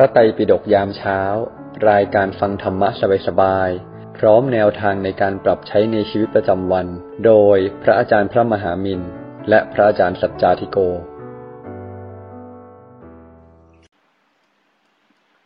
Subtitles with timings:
[0.00, 1.20] ระไตรปิฎกยามเช้า
[1.90, 2.88] รายการฟังธรรมะ
[3.26, 6.86] สบายๆ พร้อมแนวทางในการปรับใช้ในชีวิตประจำวัน
[7.26, 9.00] โดยพระอาจารย์พระมหามิน
[9.48, 10.78] และพระอาจารย์สัจจาธิโก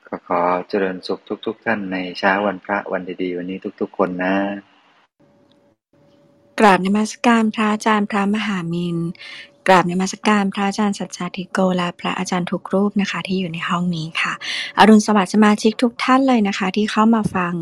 [0.06, 4.34] ก็ขอเจริญสุขทุก ๆท่านในเช้าวันพระวันดีๆ วันนี้ทุกๆ คนนะ
[6.60, 8.96] กราบนมัสการพระอาจารย์พระมหามิน
[9.68, 14.32] กราบในมัสการพระอาจารย์สัจจาธิโกและพระอาจารย์ทุกรูปนะคะที่อยู่ในห้องนี้ค่ะ
[14.78, 17.52] อรุณสวัสดิ์สมาชิกทุกท่านเลยนะคะ ที่เข้ามาฟัง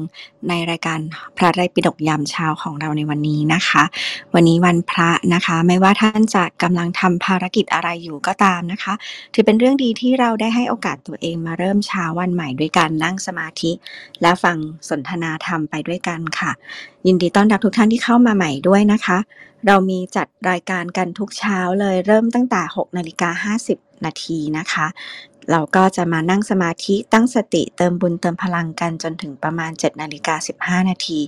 [0.49, 0.99] ในรายการ
[1.37, 3.83] พระไตรปิฎกยามเช้าของเราในวันนี้นะคะ
[4.35, 8.95] วันนี้วันพระนะคะ ไม่ว่าท่านจะกำลังทำภารกิจอะไรอยู่ก็ตามนะคะ
[9.35, 13.71] ถือเป็นเรื่องดีที่เราได้ให้โอกาสตัวเองมาเริ่มเช้าวันใหม่ด้วยการนั่งสมาธิ
[14.23, 14.57] และฟัง
[14.89, 16.51] สนทนาธรรมไปด้วยกันค่ะ
[17.07, 19.19] ยินดีต้อนรับทุกท่านที่เข้ามาใหม่ด้วยนะคะ
[19.67, 24.87] เรามีจัดรายการกันทุกเช้าเลยเริ่มตั้งแต่ 6นาฬิกา50 นาทีนะคะ
[25.51, 31.21] เราก็จะมานั่งสมาธิตั้งสติเติมบุญเติมพลังกันจนถึงประมาณ7นาฬิกา15 นาที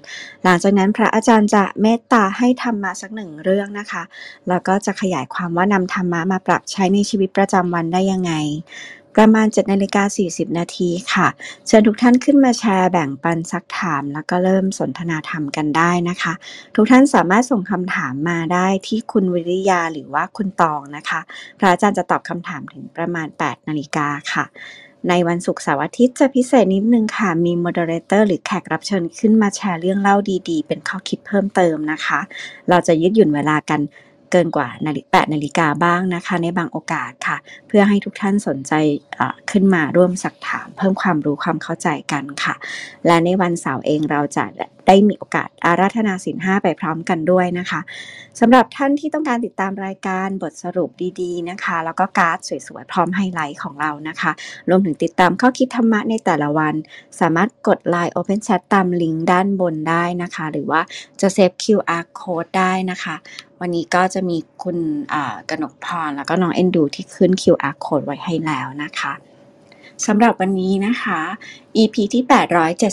[0.42, 4.02] หลังจากนั้นพระอาจารย์จะเมตตาให้ธรรมมาสักหนึ่งเรื่องนะคะ
[4.48, 8.32] แล้วก็จะขยายความว่านำธรรมะมาปรับใช้ในชีวิตประจำวันได้ยังไง
[9.16, 11.28] ประมาณ7นาฬิกา40 นาทีค่ะ
[11.66, 16.32] เชิญทุกท่านขึ้นมาแชร์แบ่งปันซักถาม แล้วก็เริ่มสนทนาธรรมกันได้นะคะ
[16.74, 21.20] ทุกท่านสามารถส่งคำถามมาได้ที่คุณวิริยาหรือว่าคุณตองนะคะ
[21.58, 24.44] พระอาจารย์จะตอบคำถามถึงประมาณ 8 นาฬิกาค่ะ
[25.08, 30.16] ในวันศุกร์เสาร์อาทิตย์จะพิเศษนิดนึงค่ะ มี moderator หรือแขกรับเชิญขึ้นมาแชร์เรื่องเล่า
[30.48, 32.20] ดีๆ เป็นข้อคิดเพิ่มเติมนะคะ
[32.68, 33.80] เราจะยืดหยุ่นเวลากัน
[34.34, 37.36] เกินกว่านาฬิกา8นาฬิกาบ้างนะคะ ในบางโอกาสค่ะ
[37.68, 38.72] เพื่อให้ทุกท่านสนใจ
[39.50, 42.54] ขึ้นมาร่วมซักถาม เพิ่มความรู้ความเข้าใจกันค่ะ
[43.06, 44.44] และในวันเสาร์เองเราจะ
[44.86, 47.80] ได้มีโอกาสอาราธนาศีลห้าไปพร้อมกันด้วยนะคะ
[48.40, 50.90] สำหรับท่านที่ต้องการติดตามรายการบทสรุป
[51.20, 54.32] ดีๆนะคะ แล้วก็การ์ดสวยๆ พร้อมไฮไลท์ของเรานะคะ
[54.68, 56.74] รวมถึงติดตามข้อคิดธรรมะในแต่ละวัน
[57.20, 60.80] สามารถกด Line Open Chat ตามลิงก์ด้านบนได้นะคะ หรือว่า
[61.20, 63.14] จะเซฟ QR Code ได้นะคะ
[63.60, 64.78] วันนี้ก็จะมีคุณ
[65.50, 69.14] กนกพรแล้วก็น้องเอ็นดูที่ขึ้น QR Code ไว้ให้แล้วนะคะ
[70.06, 71.20] สำหรับวันนี้นะคะ
[71.76, 72.22] EP ที่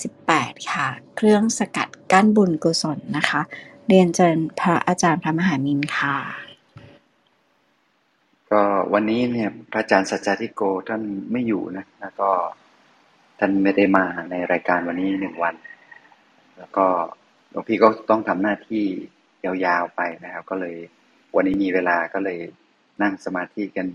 [0.02, 3.42] 878 ค่ะ เครื่องสกัดกั้นบุญกุศลนะคะ
[3.88, 6.18] เรียนเชิญพระอาจารย์พระมหามินค่ะ
[8.52, 8.64] ก็
[8.94, 11.02] วันนี้เนี่ยพระอาจารย์สัจจาธิโกท่าน
[11.32, 12.30] ไม่อยู่นะ แล้วก็
[13.40, 15.56] ท่านไม่ได้มาในรายการวันนี้หนึ่งวัน
[16.58, 16.86] แล้วก็
[17.52, 18.84] หลวงพี่ก็ต้องทำหน้าที่
[19.46, 20.76] ยาวๆไปนะครับ ก็เลย
[21.36, 22.40] วันนี้มีเวลาก็เลย
[23.02, 23.88] นั่งสมาธิกัน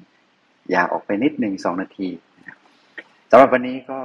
[0.75, 4.01] ยาวออกไปนิดหนึ่งสองนาทีำหรับวันนี้ก็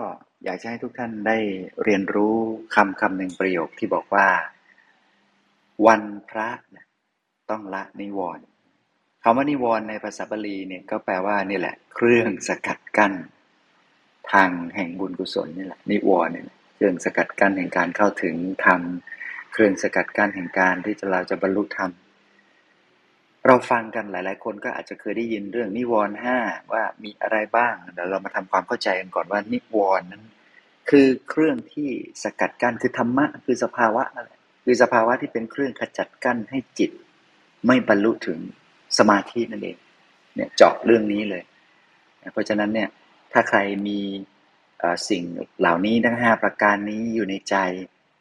[0.45, 1.37] อยากจะให้ทุกท่านได้
[1.83, 2.35] เรียนรู้
[2.75, 4.27] คำคำหนึ่งประโยคที่บอกว่า
[5.87, 6.49] วันพระ
[7.49, 8.45] ต้องละนิวรณ์
[9.23, 13.13] คำว่านิวรณ์ในภาษาบาลีเนี่ยก็แปลว่านี่แหละ เครื่องสกัดกั้น
[14.31, 18.81] ทางแห่งบุญกุศลนี่แหละนิวรณ์เนี่ยเครื่องสกัดกั้นแห่งการเข้าถึงธรรม
[19.53, 21.91] เครื่องสกัดกั้นแห่งการที่จะเราจะบรรลุธรรม
[23.47, 26.37] เราฟังกันหลาย ๆ คนก็อาจจะเคยได้ยินเรื่องนิวรณ์ห้า
[26.71, 30.23] ว่ามีอะไรบ้างเดี๋ยวเรามาทำความเข้าใจกันก่อนว่านิวรณ์นั้น
[30.89, 31.89] คือเครื่องที่
[32.23, 36.91] สกัดกั้นคือธรรมะคือสภาวะนั่นแหละคือสภาวะที่เป็นเครื่องขจัดกั้นให้จิต
[37.65, 38.39] ไม่บรรลุถึง
[38.97, 39.77] สมาธินั่นเอง
[40.35, 41.43] เนี่ยเจาะเรื่องนี้เลย
[42.33, 42.89] เพราะฉะนั้นเนี่ย
[43.33, 43.99] ถ้าใครมี
[45.09, 45.23] สิ่ง
[45.59, 47.55] เหล่านี้ทั้งห้าประการนี้อยู่ในใจ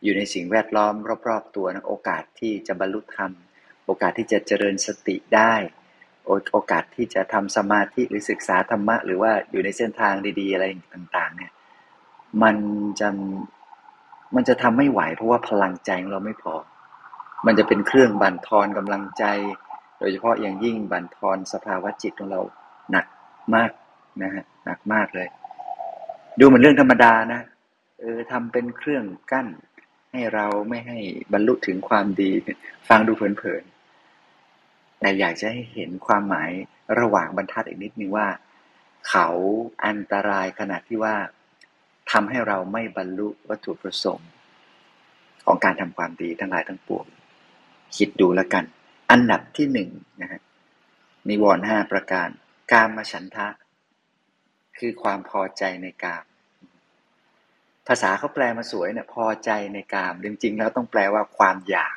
[0.04, 0.94] อยู่ในสิ่งแวดล้อม
[1.28, 3.30] รอบ ๆ ตัวนะโอกาสที่จะบรรลุธรรม
[3.90, 5.54] โอกาสที่จะเจริญสติได้
[6.52, 10.64] โอกาสที่จะทำสมาธิหรือศึกษาธรรมะ หรือว่าอยู่ในเส้นทางดี ๆ อะไร
[10.94, 11.52] ต่างๆ เนี่ย
[12.42, 12.56] มัน
[13.00, 13.08] จะ
[14.34, 16.54] มันจะทำไม่ไหว เพราะว่าพลังใจของเราไม่พอ
[17.46, 19.24] มันจะเป็นเครื่องบั่นทอนกำลังใจ
[19.98, 22.40] โดยเฉพาะอย่างยิ่งบั่นทอนสภาวะจิตของเรา
[22.90, 23.06] หนัก
[23.54, 23.70] มาก
[24.22, 25.28] นะฮะหนักมากเลย
[26.38, 27.40] ดูเหมือนเรื่องธรรมดานะ
[28.00, 29.48] เออทำเป็นเครื่องกั้น
[30.12, 30.98] ให้เราไม่ให้
[31.32, 32.30] บรรลุถึงความดี
[32.88, 33.69] ฟังดูเผินๆ
[35.00, 36.50] แต่อยากจะให้เห็นความหมาย
[37.00, 38.28] ระหว่างบรรทัดอีกนิดนึงว่า
[39.08, 39.28] เขา
[39.86, 41.14] อันตรายขนาดที่ว่า
[42.10, 44.30] ทำให้เราไม่บรรลุวัตถุประสงค์
[45.46, 47.06] ของการทำความดีทั้งหลายทั้งปวง
[47.96, 48.64] คิดดูแล้วกัน
[49.10, 49.90] อันดับที่หนึ่ง
[50.20, 50.40] นะฮะ
[51.28, 52.28] นิวรณ์ห้าประการ
[52.72, 53.48] กามฉันทะ
[54.78, 56.24] คือความพอใจในกาม
[57.86, 61.96] ภาษาเขาแปลมาสวยเนี่ยพอใจในกาม จริงๆ แล้วต้องแปลว่าความอยาก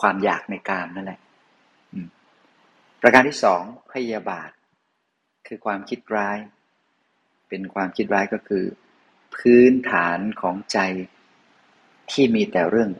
[0.00, 1.20] ความอยากในกามนั่นแหละ
[3.00, 3.62] ประการที่สอง
[3.92, 4.50] พยาบาท
[5.46, 6.38] คือความคิดร้าย
[7.48, 8.64] เป็นความคิดร้ายก็คือ
[9.36, 10.78] พื้นฐานของใจ
[12.10, 12.90] ที่มีแต่เรื่อง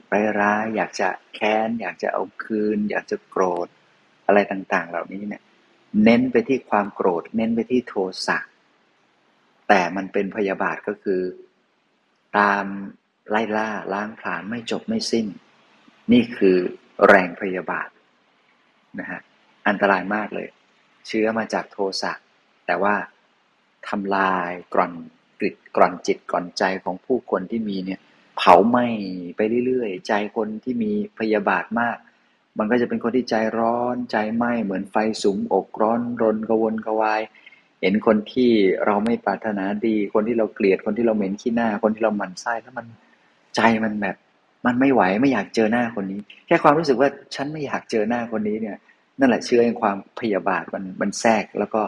[0.41, 3.69] ร้ายๆอยากจะแค้น อยากจะเอาคืน อยากจะโกรธ
[4.27, 5.43] อะไรต่าง ๆ เหล่านี้เนี่ย
[6.05, 7.95] เน้นไปที่ความโกรธ เน้นไปที่โท
[8.27, 8.39] สะ
[9.69, 11.23] แต่มันเป็นพยาบาทก็คือ
[12.39, 12.65] ตาม
[13.31, 15.27] ไล่ล่าล้างผลาญไม่จบไม่สิ้น
[16.13, 16.57] นี่คือ
[17.09, 17.89] แรงพยาบาท
[19.01, 19.21] นะฮะ
[19.69, 20.49] อันตรายมากเลย
[21.07, 22.13] เชื้อมาจากโทสะ
[22.67, 22.95] แต่ว่า
[23.89, 24.93] ทำลายกร่อน
[25.39, 28.01] กริดกร่อนจิตกร่อนใจของผู้คนที่มีเนี่ย
[28.37, 28.87] เผาไหม้
[29.37, 31.97] ไปเรื่อยๆ ใจคนที่มีพยาบาทมาก
[32.59, 37.21] มันก็จะเป็นคนที่ใจร้อนใจไหม้เหมือนไฟสุมอกร้อนรนกระวนกระวาย
[37.81, 38.51] เห็นคนที่
[38.87, 42.87] เราไม่ปรารถนาดี คนที่เราเกลียดคนที่เราเหม็นขี้หน้า คนที่เราหมั่นไส้แล้วมัน
[43.57, 44.17] ใจมันแบบ
[44.67, 48.77] มันไม่ไหวไม่อยากเจอหน้าคนนี้ แค่ความรู้สึกว่าฉันไม่อยากเจอหน้าคนนี้เนี่ย
[49.21, 51.81] นั่นแหละเชื้อแห่งความพยาบาทมันมันแทรกแล้วก็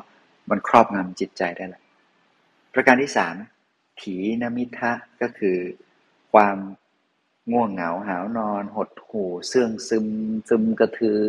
[0.51, 1.83] มันครอบงำจิตใจได้แหละ
[2.75, 3.35] ประการที่สาม
[4.01, 4.93] ถีนมิทะ
[5.23, 5.57] ก็คือ
[6.33, 6.57] ความ
[7.53, 10.07] ง่วงเหงาหาวนอน หดหู่เสื่องซึม
[10.49, 11.21] ซึมกระทือ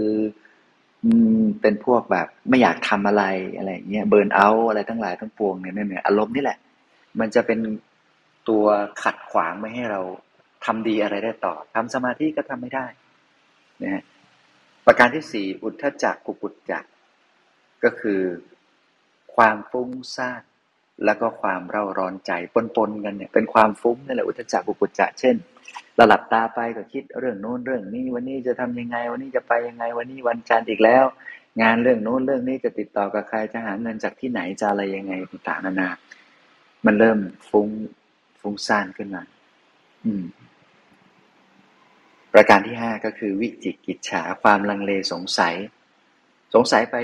[1.61, 3.23] เป็นพวกแบบไม่อยากทำอะไร
[3.57, 6.57] อะไรเงี้ยเบิร์นเอาอะไรทั้งหลายทั้งปวงเนี่ยเนี่ยอารมณ์นี่แหละ
[7.19, 7.59] มันจะเป็น
[8.49, 8.65] ตัว
[9.03, 10.01] ขัดขวางไม่ให้เรา
[10.65, 12.85] ทำดีอะไรได้ต่อทำสมาธิก็ทำไม่ได้
[13.83, 14.03] นะฮะ
[14.85, 16.83] ประการที่สี่อุทธจักกุปุจจัก
[17.83, 18.21] ก็คือ
[19.35, 20.41] ความฟุ้งซ่าน
[21.05, 22.31] แล้วก็ความเร่าร้อนใจ
[22.75, 25.35] ปนๆกันเนี่ยเป็นความฟุ้งนั่นแหละอุทธจักกุปุจจะเช่น
[25.95, 31.05] เราหลับตาไปก็คิดเรื่องโน้นเรื่องนี้ วันนี้จะทำยังไง วันนี้จะไปยังไงวันนี้วันจันทร์อีกแล้ว
[31.61, 35.89] งานเรื่องโน้นเรื่องนี้จะติดต่อกับใครจะหาเงินจากที่ไหนจะอะไรยังไงต่างๆนานา
[36.85, 37.19] มันเริ่ม
[37.49, 37.67] ฟุ้ง
[38.41, 39.23] ฟุ้งซ่านขึ้นมา
[40.05, 40.23] อืม
[42.33, 45.55] ประการที่ห้าก็คือวิจิกิจฉาความลังเลสงสัย
[46.53, 46.95] สงสัยไป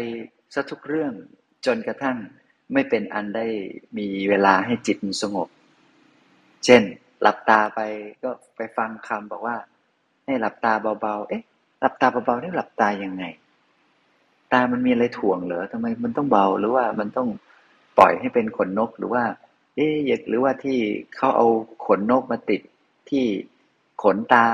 [0.53, 1.13] ซะทุกเรื่อง
[1.65, 2.17] จนกระทั่ง
[2.73, 3.45] ไม่เป็นอันได้
[3.97, 5.47] มีเวลาให้จิตมันสงบ
[6.65, 6.81] เช่น
[7.21, 7.79] หลับตาไป
[8.23, 9.57] ก็ไปฟังคำบอกว่า
[10.25, 11.43] ให้หลับตาเบาๆ เอ๊ะ
[11.79, 13.23] หลับตาเบาๆนี่หลับตายังไง
[14.53, 17.29] ตามันมีอะไรถ่วงเหรอทำไมมันต้องเบาหรือว่ามันต้อง
[17.97, 19.23] ปล่อยให้เป็นขนนกหรือว่า
[19.75, 19.95] เอ๊ะ
[20.27, 20.77] หรือว่าที่
[21.15, 21.47] เขาเอา
[21.85, 22.61] ขนนกมาติด
[23.09, 23.25] ที่
[24.03, 24.45] ขนตา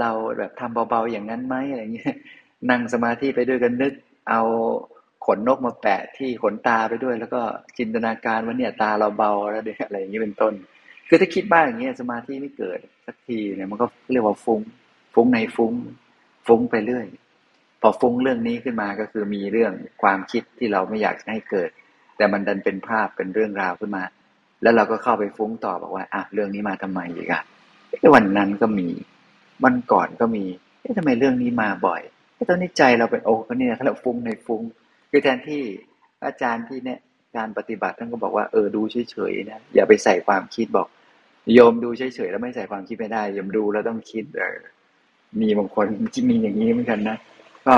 [0.00, 2.14] เราแบบทำเบาๆอย่างนั้นไหมอะไรเงี้ย
[2.70, 3.92] นั่งสมาธิไปด้วยกันนึก
[4.30, 4.42] เอา
[5.26, 7.40] ขนนกมาแปะที่ขนตาไปด้วย แล้วก็
[7.78, 10.54] จินตนาการว่าเนี่ยตาเราเบาแล้วเด็กอะไรอย่างนี้เป็นต้น
[11.08, 14.60] คือถ้าคิดบ้างอย่างเงี้ยสมาธิไม่เกิดสักทีเนี่ยมันก็เรียกว่าฟุง้ง
[15.14, 15.72] ฟุ้งในฟุ้ง
[16.46, 17.06] ฟุ้งไปเรื่อย
[17.80, 19.72] พอฟุ้งเรื่องนี้ขึ้นมาก็คือมีเรื่อง
[20.02, 21.70] ความคิดที่เราไม่อยากให้เกิด
[22.16, 24.04] แต่มันดันเป็นภาพเป็นเรื่องราวขึ้นมา
[24.62, 27.42] แล้วเราก็เข้าไปฟุ้งต่อบอกว่าอะเรื่องนี้มาทำไมอีกอะ
[28.14, 28.88] วันนั้นก็มี
[29.64, 30.44] วันก่อนก็มี
[30.80, 32.00] เอ๊ะทำไมเรื่องนี้มาบ่อย
[32.34, 34.62] เอ๊ะตอนนี้ใจเราเป็นโอ้ก็เนี่ยเราฟุ้งในฟุ้ง
[35.10, 35.62] คือแทนที่
[36.24, 37.00] อาจารย์ที่เนี่ย
[37.36, 40.88] การปฏิบัติท่านก็บอกว่าเออดูเฉยๆนะอย่าไปใส่ความคิดบอก
[41.54, 44.58] โยมดูเฉยๆแล้วไม่ใส่ความคิดไม่ได้โยมดูแล้วต้องคิดเออ
[45.40, 47.16] มีบางคนที่มีอย่างนี้เหมือนกันนะ
[47.66, 47.76] ก็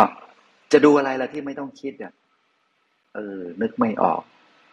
[0.73, 2.13] จะดูอะไรล่ะที่ไม่ต้องคิดอะ
[3.15, 4.21] เออ นึกไม่ออก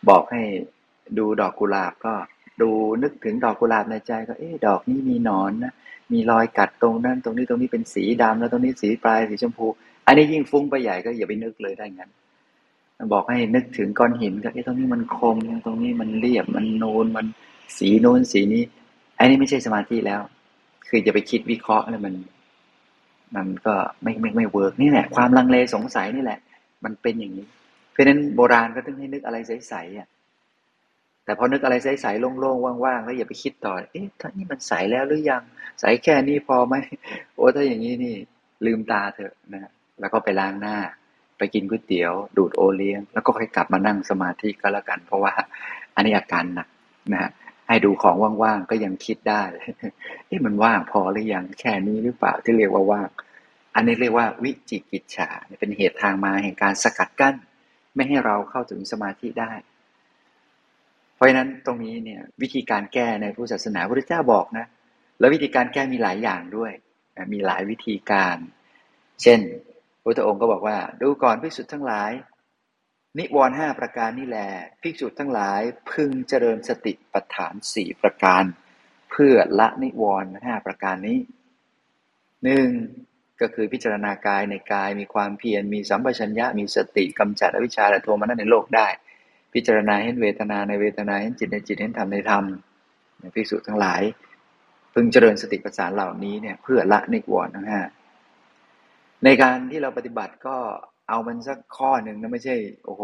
[0.09, 0.41] บอกให้
[1.17, 2.13] ดูดอกกุหลาบก็
[2.61, 2.69] ดู
[3.03, 5.73] นึกถึงดอกกุหลาบในใจก็เอ๊ดอกนี้มีหนอนนะ
[6.11, 9.67] มีรอยกัดตรงนั้น ตรงนี้ตรงนี้เป็นสีดำแล้วตรงนี้สีปลายสีชมพู
[10.07, 12.09] อันนี้ยิ่งฟุ้งไปใหญ่ก็อย่าไปนึกเลยได้งั้น
[13.13, 17.25] บอกให้นึกถึงก้อนหินก็ไอ้ตรงนี้มันคม ตรงนี้มันเรียบมันนูนมัน
[17.77, 18.63] สีโน้นสีนี้
[19.19, 20.21] อันนี้ไม่ใช่สมาธิแล้ว
[20.87, 22.13] คือจะไปคิดวิเคราะห์แล้วมัน
[23.35, 23.73] มันก็
[24.03, 26.39] ไม่ไม่ไม่ work นี่แหละความลังเลสงสัยนี่แหละ
[26.83, 27.45] มันเป็นอย่างนี้
[27.91, 30.07] เพราะฉะนั้นโบราณก็ต้องให้นึกอะไรใสๆอะ
[31.25, 35.41] แต่พอนึกอะไรใสๆโล่งๆว่างๆแล้วอย่าไปคิดต่อ เอ๊ะท่านี่มันใสแล้วหรือยัง
[35.79, 36.75] ใสแค่นี้พอไหม
[37.35, 38.15] โอ้ถ้าอย่างนี้นี่
[38.65, 40.77] ลืมตาเถอะนะแล้วก็ไปล้างหน้า
[41.37, 45.33] ไปกินก๋วยเตี๋ยว ดูดโอเลี้ยง แล้วก็ค่อยกลับมานั่งสมาธิก็แล้วกัน เพราะว่า
[45.95, 46.67] อันนี้อาการหนัก
[47.13, 47.31] นะฮะ
[47.67, 49.43] ให้ดูของว่างๆก็ยังคิดได้
[50.29, 53.09] ที่มันว่างพอหรือยังแค่นี้หรือเปล่าที่เรียกว่าว่าง
[53.75, 55.29] อันนี้เรียกว่าวิจิกิจฉา
[55.59, 57.35] เป็นเหตุทางมาแห่งการสกัดกั้น
[57.95, 59.51] ไม่ให้เราเข้าถึงสมาธิได้
[61.15, 64.65] เพราะฉะนั้นตรงนี้เนี่ยวิธีการแก้ในพุทธศาสนาพระพุทธเจ้าบอกนะ
[65.19, 66.71] แล้ววิธีการแก้มีหลายอย่างด้วย
[67.33, 68.37] มีหลายวิธีการ
[69.21, 69.39] เช่น
[70.03, 72.11] พุทธองค์ก็บอกว่า ดูก่อนภิกษุทั้งหลาย
[73.17, 74.49] นิวรณ์ห้าประการนี่แหละ
[74.81, 78.43] ภิกษุทั้งหลายพึงเจริญสติปัฏฐานสี่ประการ
[79.11, 81.19] เพื่อละนิวรณ์ห้าประการนี้
[82.43, 82.67] หนึ่ง
[83.41, 88.87] ก็คือพิจารณากายในกายมีความเพียรมีสัมปชัญญะมีสติกำจัดอวิชชาและโทมนัสในโลกได้
[89.55, 92.43] พิจารณาเห็นเวทนาในเวทนาเห็นจิตในจิตเห็นธรรมในธรรม
[93.35, 94.01] ภิกษุทั้งหลาย
[94.93, 97.81] พึงเจริญสติปัฏฐานเหล่านี้เนี่ยเพื่อละนิวรณ์ทั้งห้า
[99.23, 100.55] ในการที่เราปฏิบัติก็
[101.09, 103.03] เอามันสักข้อหนึ่งนะไม่ใช่ โอ้โห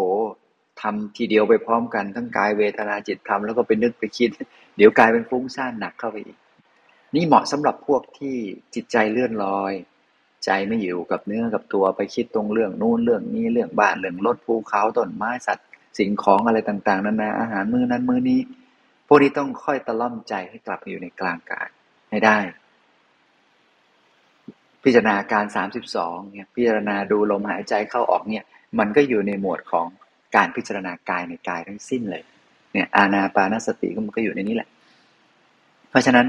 [0.81, 4.29] ทำทีเดียวไปพร้อมกันทั้งกายเวทนาจิตธรรมแล้วก็ไปนึกไปคิด
[4.77, 6.37] เดี๋ยวกลายเป็นฟุ้งซ่านหนักเข้าไปอีก
[7.15, 8.35] นี่เหมาะสำหรับพวกที่
[8.75, 9.73] จิตใจเลื่อนลอย
[10.45, 15.67] ใจไม่อยู่กับเนื้อกับตัวไปคิดตรงเรื่องนู่นเรื่องนี้เรื่องบ้านเรื่องรถภูเขาต้นไม้สัตว์
[15.97, 18.39] สิ่งของอะไรต่างๆนานาอาหารมื้อนั้นมื้อนี้
[19.07, 21.67] พวกนี้ต้องค่อยตะล่อมใจให้กลับมาอยู่ในกลางกาย
[22.09, 22.37] ให้ได้
[24.83, 28.43] พิจารณาการสามสิบสองเนี่ยพิจารณาดูลมหายใจเข้าออกเนี่ย
[28.79, 29.87] มันก็อยู่ในหมวดของ
[30.35, 32.23] การพิจารณากายในกายทั้งสิ้นเลย
[32.73, 34.69] เนี่ยอาณาปานสติก็มันก็อยู่ในนี้แหละ
[35.89, 36.27] เพราะฉะนั้น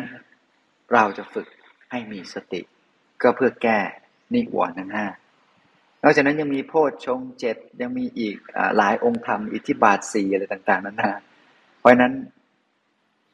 [0.93, 1.47] เราจะฝึก
[1.91, 2.61] ให้มีสติ
[3.23, 3.79] ก็เพื่อแก้
[4.35, 5.07] นิวรณ์ทั้งห้า
[6.03, 11.21] นอกจากนั้นยังมีโพชฌงเจ็ดยังมีอีกอหลายองค์ธรรมอิทธิบาทสี่อะไรต่าง ๆ นั้นนะ
[11.79, 12.13] เพราะนั้น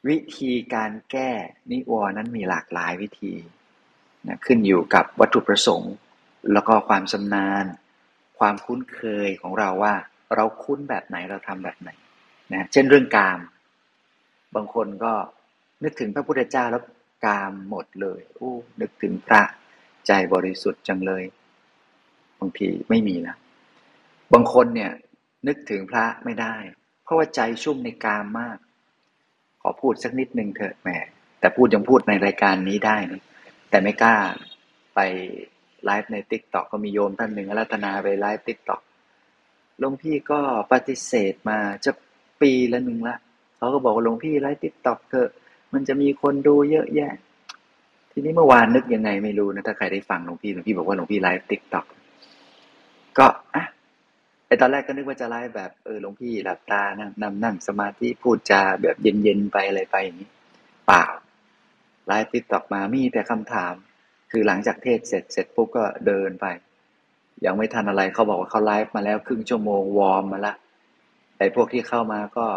[0.09, 1.29] วิธีการแก้
[1.71, 3.33] นิวรณ์นั้นมีหลากหลายวิธี
[4.27, 5.93] นะขึ้นอยู่กับวัตถุประสงค์
[6.53, 7.65] แล้วก็ความชำนาญ
[8.39, 9.93] ความคุ้นเคยของเราว่า
[10.35, 11.89] เราคุ้นแบบไหนเราทำแบบไหน
[12.53, 13.39] นะเช่นเรื่องกาม
[14.55, 15.13] บางคนก็
[15.83, 16.83] นึกถึงพระพุทธเจ้าแล้ว
[17.25, 19.41] กามหมดเลยอู้นึกถึงพระ
[20.07, 21.23] ใจบริสุทธิ์จังเลย
[22.39, 23.35] บางทีไม่มีนะ
[24.33, 24.91] บางคนเนี่ย
[25.47, 26.55] นึกถึงพระไม่ได้
[27.03, 28.57] เพราะว่าใจชุ่มในกามมาก
[29.61, 30.89] ขอพูดสักนิดนึงเถอะแหม
[31.39, 33.21] แต่พูดยังพูดในรายการนี้ได้นะ
[33.69, 34.15] แต่ไม่กล้า
[34.95, 34.99] ไป
[35.85, 38.81] ไลฟ์ใน TikTok ก็มีโยมท่านหนึ่งอาราธนาไป live TikTok
[39.79, 40.39] หลวงพี่ก็
[40.71, 41.91] ปฏิเสธมาจะ
[42.41, 43.15] ปีละหนึ่งละ
[43.57, 45.29] เขาก็บอกว่าหลวงพี่ live TikTok เถอะ
[45.73, 47.13] มันจะมีคนดูเยอะแยะ
[48.11, 51.85] ทีนี้เมื่อวานนึกยังไงไม่รู้นะถ้าใครได้ฟังหลวงพี่หลวงพี่บอกว่าหลวงพี่ live TikTok
[53.17, 53.65] ก็อะ
[54.47, 60.29] ไอตอนแรกก็นึกว่าจะไลฟ์แบบเออหลวงพี่หลับตานั่งนั่งนั่งสมาธิพูดจาแบบเย็นๆไปอะไรไปอย่างนี้
[60.87, 61.05] เปล่า
[62.07, 63.73] live TikTok มามีแต่คำถาม
[64.31, 66.45] คือหลังจากเทศน์เสร็จเสร็จปุ๊บก็เดินไป
[67.45, 70.53] ยังไม่ทันอะไรเขาบอกว่าเขาไลฟ์มาแล้วครึ่งชั่วโมง warm มาละ
[71.37, 72.47] ไอพวกที่เข้ามาก็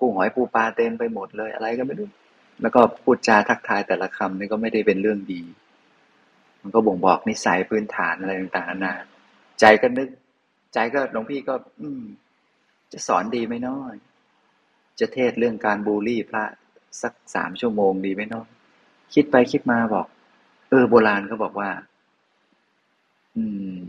[0.00, 2.08] กุ้งหอยปูปลาเต็มไปหมดเลยอะไรก็ไม่รู้
[2.62, 5.42] แล้วก็พูดจาทักทายแต่ละคำนี่ก็ไม่ได้เป็นเรื่องดี
[6.62, 8.94] มันก็บ่งบอกนิสัยพื้นฐานอะไรต่างๆนานา
[9.60, 10.08] ใจก็นึก
[10.74, 12.02] ใจก็หลวงพี่ก็ อืม
[12.92, 13.94] จะสอนดีไหมน้อย
[15.00, 16.44] จะเทศเรื่องการบูลลี่พระ
[17.02, 18.48] สักสามชั่วโมงดีไหมน้อย
[19.14, 20.06] คิดไปคิดมาบอก
[20.68, 21.70] เออ โบราณเขาบอกว่า
[23.36, 23.44] อื
[23.78, 23.82] ม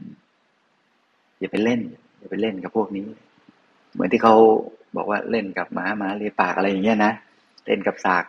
[1.40, 1.82] อย่าไปเล่น
[2.18, 3.08] อย่าไปเล่นกับพวกนี้
[3.94, 4.36] เหมือนที่เขา
[4.96, 7.13] บอกว่าเล่นกับหมาหมาเลียปากอะไรอย่างเงี้ยนะ
[7.66, 8.25] เล่นกับสาก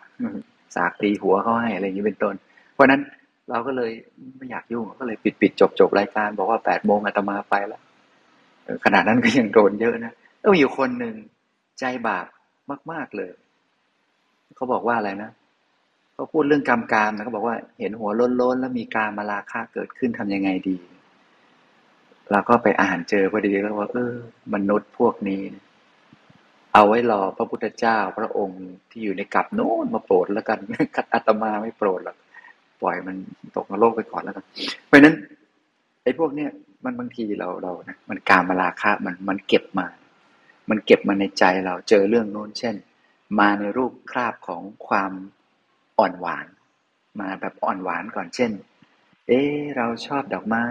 [0.75, 2.35] สากตีหัวเขาให้อะไรอย่างนี้เป็นต้น
[2.73, 3.01] เพราะนั้น
[3.49, 3.91] เราก็เลย
[4.37, 7.81] ไม่อยากยุ่งก็เลยปิดปิดจบจบรายการ บอกว่าแปดโมงอาตมาไปแล้ว
[8.85, 11.15] ขนาดนั้นก็ยังโดนเยอะนะเอออยู่คนหนึ่ง
[11.79, 12.27] ใจบาป
[12.91, 13.31] มากๆเลย
[14.55, 15.31] เขาบอกว่าอะไรนะ
[16.13, 20.77] เขาพูดเรื่องกรรมการนะเขาบอกว่าเห็นหัวล้นๆแล้วมีการมาลาค่าเกิดขึ้นทำยังไงดี
[22.31, 24.13] เราก็ไปอ่านเจอพอดีแล้วว่า เออ
[24.53, 25.41] มนุษย์พวกนี้
[26.73, 30.59] เอาไว้รอพระพุทธเจ้าพระองค์ที่อยู่ในกับโน้นมาโปรดแล้วกัน
[31.13, 32.17] อาตมาไม่โปรดหรอก
[32.83, 33.15] ปล่อยมัน
[33.55, 34.45] ตกนรกไปก่อนแล้วกัน
[34.85, 35.15] เพราะนั้น
[36.03, 36.49] ไอ้พวกเนี้ย
[36.83, 39.85] มันบางทีเราเรานะมันการมาลาคะมันมันเก็บมา
[40.69, 42.75] มันเก็บมาในใจเราเจอเรื่องโน้นเช่น
[43.39, 45.11] มาในรูปคราบของความ
[45.99, 46.45] อ่อนหวาน
[47.19, 48.51] มาแบบอ่อนหวานก่อนเช่น
[49.27, 49.41] เอ๊
[49.77, 50.63] เราชอบดอกไม้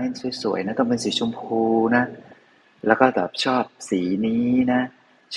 [0.43, 1.63] สวยๆนะต้องเป็นสีชมพู
[1.97, 2.05] นะ
[2.87, 4.83] แล้วก็แบบชอบสีนี้นะ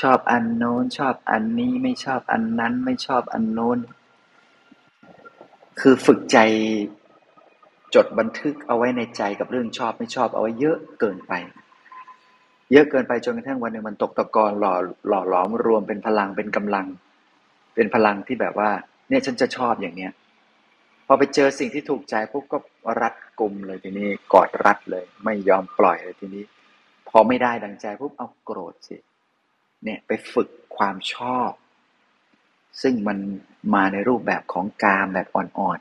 [0.02, 3.78] ชอบอันโน้นชอบอันนี้ไม่ชอบอันนั้นไม่ชอบอันโน้น
[5.80, 6.38] คือฝึกใจ
[7.96, 11.34] จดบันทึกเอาไว้ในใจกับเรื่องชอบไม่ชอบเอาไว้เยอะเกินไป
[12.72, 14.76] เยอะเกินไปจนกระทั่งวันหนึ่งมันตกตะกอนหล่อ
[15.08, 16.88] หล่อหลอมรวมเป็นพลังเป็นกำลัง
[17.76, 18.70] เป็นพลังที่แบบว่า
[19.10, 20.12] เนี่ยฉันจะชอบอย่างเนี้ย
[21.08, 22.58] พอไปเจอสิ่งที่ถูกใจปุ๊บก็
[23.02, 26.44] รัดกลุ่มเลยทีนี้กอดรัดเลย ไม่ยอมปล่อยเลยทีนี้
[27.10, 28.98] พอไม่ได้ดังใจปุ๊บเอาโกรธสิ
[29.84, 31.52] เนี่ยไปฝึกความชอบ
[32.82, 33.18] ซึ่งมัน
[33.76, 35.80] มาในรูปแบบของกามแบบอ่อน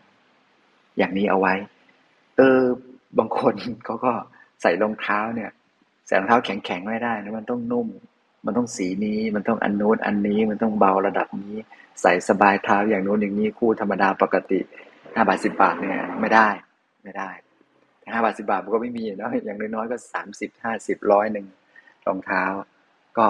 [0.49, 1.55] ๆ อย่างนี้เอาไว้
[2.37, 2.61] เออ
[3.19, 4.13] บางคนเขาก็
[4.63, 5.51] ใส่รองเท้าเนี่ย
[6.07, 7.89] ใส่รองเท้าแข็งๆไม่ได้นะมันต้องนุ่ม
[8.47, 11.57] มันต้องสีนี้ มันต้องอันนู้นอันนี้ มันต้องเบาระดับนี้
[12.03, 14.61] ใส่สบายเท้าอย่างโน้นอย่างนี้คู่ธรรมดาปกติ
[15.15, 16.49] ห้าบาทสิบบาทเนี่ยไม่ได้
[17.05, 17.31] ไม่ได้
[18.13, 21.47] ห้าบาทสิบาทมันก็ไม่มีเนาะอย่างน้อยๆก็สามสิบห้าสิบร้อยหนึ่ง
[22.07, 22.43] รองเท้า
[23.19, 23.27] ก็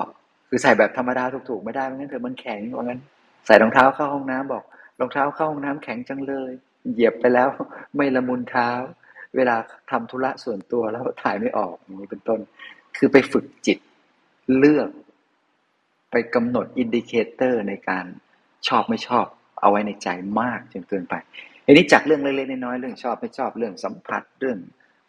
[0.48, 3.00] คือใส่แบบธรรมดาถูกๆไม่ได้เพราะงั้นเถอะมันแข็งเพราะงั้น
[3.46, 4.64] ใส่รองเท้าเข้าห้องน้ำบอก
[5.00, 6.52] รองเท้าเข้าห้องน้ำแข็งจังเลย
[6.92, 7.48] เหยียบไปแล้ว
[7.96, 8.70] ไม่ละมุนเท้า
[9.36, 9.56] เวลา
[9.90, 12.40] ทำธุระส่วนตัวแล้วถ่ายไม่ออกอย่างนี้เป็นต้น
[12.96, 13.78] คือไปฝึกจิต
[14.58, 14.88] เลือก
[16.10, 18.04] ไปกำหนด indicator ในการ
[18.68, 19.26] ชอบไม่ชอบ
[19.60, 20.08] เอาไว้ในใจ
[20.40, 21.14] มากจนเกินไป
[21.64, 24.58] อันนี้จากเรื่องเล็กๆน้อยๆเรื่องชอบไม่ชอบเรื่องสัมผัสเรื่อง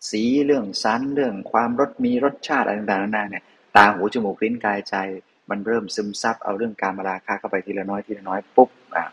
[0.09, 3.43] สีเรื่องสันเรื่องความรสมีรสชาติอะไรต่างๆนานาเนี่ย
[3.75, 4.95] ตาหูจมูกลิ้นกายใจ
[5.49, 9.11] มันเริ่มซึมซับเอาเรื่องการมาราคาเข้าไปทีละน้อยทีละน้อยปุ๊บอ้าว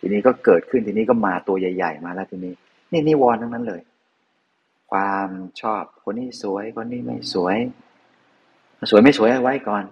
[0.00, 2.54] ทีนี้ก็เกิดขึ้นทีนี้ก็มาตัวใหญ่ ๆ มาแล้วทีนี้
[2.92, 3.80] นี่นิวรณ์ทั้งนั้นเลย
[4.90, 5.28] ความ
[5.60, 7.56] ชอบคนนี้สวยคนนี้ไม่สวย
[8.90, 9.84] สวยไม่สวยไว้ก่อน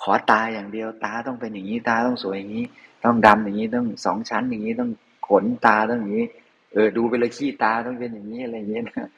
[0.00, 2.64] ขอตาอย่างเดียวตาต้องเป็นอย่างนี้ตาต้องสวยอย่างนี้
[3.04, 4.90] ต้องดำอย่างนี้ต้องสองชั้นอย่างนี้ต้อง
[5.28, 6.26] ขนตาต้องอย่างนี้
[6.72, 9.08] เออดูไปเลยขี้ตาต้องเป็นอย่างนี้อะไรอย่างเงี้ยนะ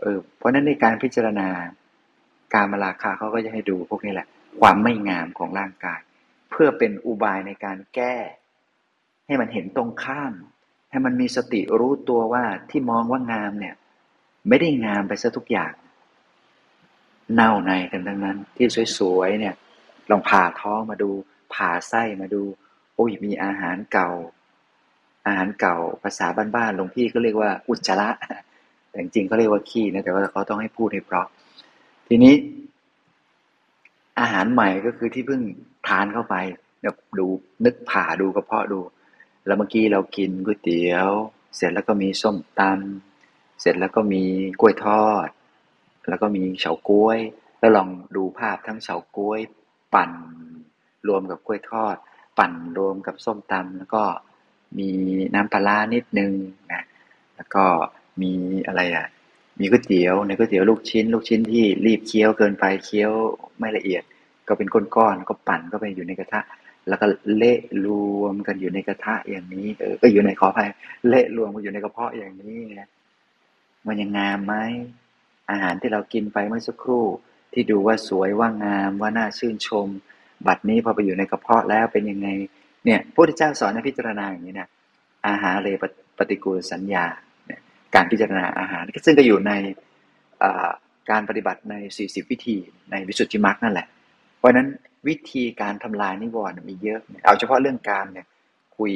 [0.00, 1.48] เออเพราะนั้นในการพิจารณา
[2.54, 4.26] การมาราคาเขาก็จะให้ดูพวกนี้แหละ
[4.60, 6.00] ความไม่งามของร่างกาย
[6.50, 8.14] เพื่อเป็นอุบายในการแก้
[9.26, 10.32] ให้มันเห็นตรงข้าม
[10.90, 13.74] ให้มันมีสติรู้ตัวว่าที่มองว่างามเนี่ย
[14.48, 15.72] ไม่ได้งามไปซะทุกอย่าง
[17.34, 18.66] เน่าในกันทั้งนั้น ที่
[18.98, 19.54] สวยๆเนี่ย
[20.10, 21.10] ลองผ่าท้องมาดู
[21.54, 22.42] ผ่าไส้มาดู
[22.94, 24.10] โอ้ยมีอาหารเก่า
[25.26, 28.08] อาหารเก่าภาษาบ้านๆหลวงพี่ก็เรียกว่าอุจจาระ
[28.88, 31.26] แต่จริงๆเขาเรียกว่าขี้นะแต่ว่าเขาต้องให้พูดให้เพราะ
[32.08, 32.34] ทีนี้
[34.20, 35.42] อาหารใหม่ก็คือที่เพิ่ง
[35.88, 36.34] ทานเข้าไป
[36.80, 37.26] เนี่ยดู
[37.64, 38.80] นึกผ่าดูกระเพาะดู
[39.46, 41.10] แล้วเมื่อกี้เรากินก๋วยเตี๋ยว
[41.56, 44.24] เสร็จแล้วก็มีส้มตำเสร็จแล้วก็มี
[44.60, 45.28] กล้วยทอด
[46.08, 47.18] แล้วก็มีเฉาก๊วย
[47.58, 49.40] แล้วลองดูภาพทั้งเฉาก๊วย
[49.94, 50.10] ปั่น
[51.08, 51.96] รวมกับกล้วยทอด
[52.38, 54.02] ปั่นรวมกับส้มตำแล้วก็
[54.78, 54.90] มี
[55.34, 56.32] น้ำปลานิดนึง
[56.72, 56.82] นะ
[57.36, 57.64] แล้วก็
[58.22, 58.32] มี
[58.66, 59.06] อะไรอะ
[59.58, 63.12] มีก๋วยเตี๋ยวในก๋วยเตี๋ยวลูกชิ้น ลูกชิ้นที่รีบเคี้ยวเกินไปเคี้ยว
[63.58, 64.02] ไม่ละเอียด
[64.48, 66.40] ก็เป็นก้อนๆก็ปั่นก็ไปอยู่ในกระทะ
[66.88, 67.06] แล้วก็
[67.36, 67.88] เละร
[68.20, 70.68] วมกันอยู่ในกระทะอย่างนี้เออก็อยู่ในขออภัย
[71.08, 72.88] เละรวมกันอยู่ในกระเพาะอย่างนี้นะ
[73.86, 74.54] มันยังงามไหม
[75.50, 77.04] อาหารที่เรากินไปเมื่อสักครู่
[77.52, 79.88] ที่ดูว่าสวยว่างามว่าน่าชื่นชม
[80.46, 82.28] บัดนี้พอไปอยู่ในกระเพาะแล้วเป็นยังไง
[82.84, 84.68] เนี่ยพระพุทธเจ้าสอนให้พิจารณาอย่างนี้นะ
[85.28, 85.68] อาหารเล
[86.18, 87.04] ปฏิกูลสัญญา
[87.94, 89.52] การพิจารณาอาหาร ซึ่งก็อยู่ใน
[91.10, 92.56] การปฏิบัติใน 40 วิธี
[92.90, 93.86] ในวิสุทธิมรรคนั่นแหละ
[94.38, 94.68] เพราะนั้น
[95.08, 98.26] วิธีการทำลายนิวรณ์มีเยอะ เอาเฉพาะเรื่องการเนี่ย
[98.76, 98.92] คุย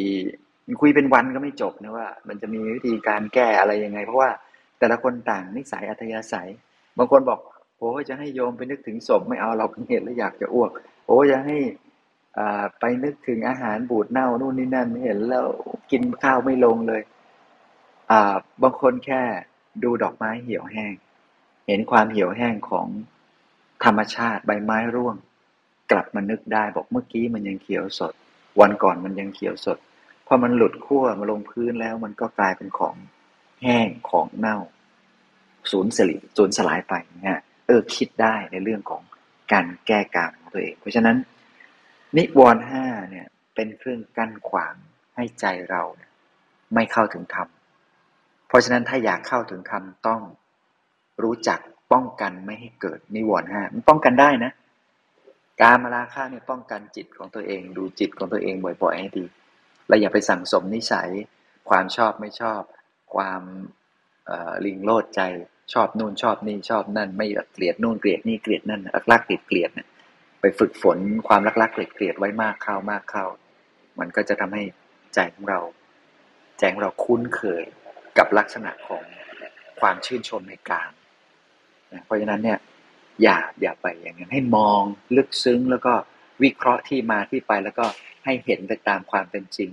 [0.81, 4.31] คุยเป็นวันก็ไม่จบนะว่า มันจะมีวิธีการแก้อะไรยังไง เพราะว่า
[4.79, 6.51] แต่ละคนต่างนิสัยอัธยาศัย
[6.99, 7.41] บางคนบอก
[7.79, 10.71] โอ้จะให้โยมไปนึกถึงศพไม่เอาเราเห็นแล้วอยากจะอ้วก
[11.07, 11.57] โอ้จะให้
[12.81, 15.47] ไปนึกถึงอาหารบูดเน่านู่นนี่นั่นเห็นแล้ว
[15.91, 17.03] กินข้าวไม่ลงเลย
[18.11, 19.23] อ่าบางคนแค่
[19.83, 20.95] ดูดอกไม้เหี่ยวแห้ง
[21.67, 22.89] เห็นความเหี่ยวแห้งของ
[23.85, 25.17] ธรรมชาติใบไม้ร่วง
[25.91, 28.13] กลับมานึกได้บอกเมื่อกี้มันยังเขียวสด
[28.61, 29.79] วันก่อนมันยังเขียวสด
[30.27, 32.97] พอมันหลุดขั้วมาลงพื้นแล้วมันก็กลายเป็นของ
[33.63, 34.59] แห้งของเน่า
[35.71, 39.03] สูญสลิสูญสลายไปนี่ยเออคิดได้ในเรื่องของ
[39.53, 41.17] การแก้กรรมของตัวเอง เพราะฉะนั้น
[42.17, 44.75] นิวรณ์ห้าเนี่ยเป็นเครื่องกั้นขวาง
[45.17, 45.83] ให้ใจเรา
[46.75, 47.49] ไม่เข้าถึงธรรม
[48.57, 50.21] ราะฉะนั้นถ้าอยากเข้าถึงธรรมต้อง
[51.23, 51.59] รู้จัก
[51.93, 54.53] ป้องกันไม่ให้เกิดนิวรณ์ห้ามันป้องกันได้นะ
[55.63, 59.25] การมาราคาเนี่ยป้องกันจิตของตัวเอง ดูจิตของตัวเองบ่อยๆให้ดี
[59.89, 61.11] เราอย่าไปสั่งสมนิสัย
[61.69, 62.63] ความชอบไม่ชอบ
[63.15, 63.43] ความ
[64.67, 65.21] ลิงโลดใจ
[65.73, 69.89] ชอบนู่นชอบนี่ชอบนั่น ไม่เกลียดนู่นเกลียดนี่เกลียดนั่นรักรักเกลียดเกลียดเนี่ย
[70.41, 73.27] ไปฝึกฝนความรักรักเกลียดเกลียดไว้มากเข้ามากเข้า
[73.99, 74.63] มันก็จะทำให้
[75.15, 75.61] ใจของเรา
[76.59, 77.65] ใจของเราคุ้นเคย
[78.19, 79.03] กับลักษณะของ
[79.81, 80.93] ความชื่นชมในกาม
[82.05, 82.59] เพราะฉะนั้นเนี่ย
[83.23, 84.83] อย่าอย่าไปอย่างนั้นให้มอง
[85.17, 85.93] ลึกซึ้งแล้วก็
[86.43, 87.87] วิเคราะห์ที่มาที่ไปแล้วก็
[88.25, 89.71] ให้เห็นไปตามความเป็นจริง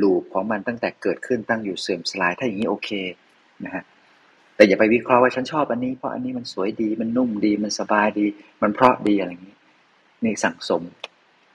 [0.00, 2.90] ลูปของมันตั้งแต่เกิดขึ้นตั้งอยู่เสื่อมสลายถ้าอย่างนี้โอเค
[3.64, 3.84] นะฮะ
[4.56, 8.26] แต่อย่าไปวิเคราะห์ว่าฉันชอบอันนี้เพราะอันนี้มันสวยดีมันนุ่มดีมันสบายดี
[8.62, 9.56] มันเพราะดีอะไรอย่างนี้
[10.24, 10.82] นี่สั่งสม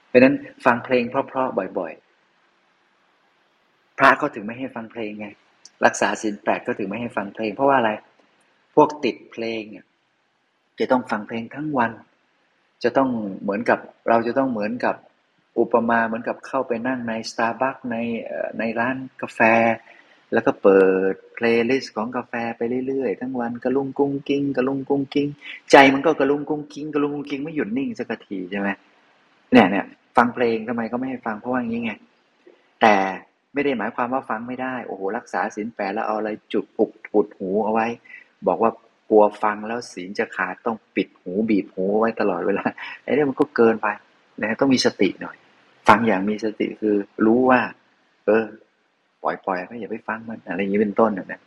[0.07, 1.93] เพราะนั้นฟังเพลงเพราะๆบ่อย
[3.15, 5.27] ๆ พระเขาถึงไม่ให้ฟังเพลงไง
[5.85, 7.91] รักษาศีลแปดก็ถึงไม่ให้ฟังเพลง เพราะว่าอะไร
[8.75, 9.85] พวกติดเพลงเนี่ย
[10.79, 11.91] จะต้องฟังเพลงทั้งวัน
[12.83, 13.09] จะต้อง
[13.41, 14.95] เหมือนกับเราจะต้องเหมือนกับ
[15.59, 17.95] อุปมาเหมือนกับเข้าไปนั่งในสตาร์บัคใน
[18.59, 19.39] ในร้านกาแฟ
[20.33, 25.27] แล้วก็เปิด playlist ของกาแฟไปเรื่อยๆ ทั้งวันกระลุงกุ้งกิ้งกระลุงกุ้งกิ้ง
[25.71, 28.69] ใจมันก็กระลุงกุ้งกิ้งกระลุงกุ้งกิ้งไม่หยุดนิ่งสักทีใช่ไหม
[29.53, 29.85] เนี่ยเนี่ย
[30.17, 31.91] ฟังเพลงทำไมก็ไม่ให้ฟังเพราะว่าอย่างนี้ไง
[32.81, 32.95] แต่
[33.53, 37.87] ไม่ได้หมายความว่าฟังไม่ได้ โอ้โห รักษาศีลแปดแล้วเอาอะไรจุดปุกปุดหูเอาไว้
[38.47, 38.71] บอกว่า
[39.09, 42.65] กลัวฟังแล้วศีลจะขาดต้องปิดหูบีบหูไว้ตลอดเวลา
[43.03, 43.87] ไอ้เนี่มันก็เกินไป
[44.43, 45.35] นะต้องมีสติหน่อย
[45.87, 47.59] ฟังอย่างมีสติคือรู้ว่า
[48.25, 48.45] เออ
[49.23, 51.41] ปล่อยปล่อยไม่อย่าไปฟังมันอะไรอย่างนี้เป็นต้นเนี่ย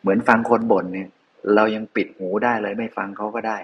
[0.00, 1.08] เหมือนฟังคนบ่นเนี่ย
[1.54, 3.56] เรายังปิดหูได้เลยไม่ฟังเขาก็ได้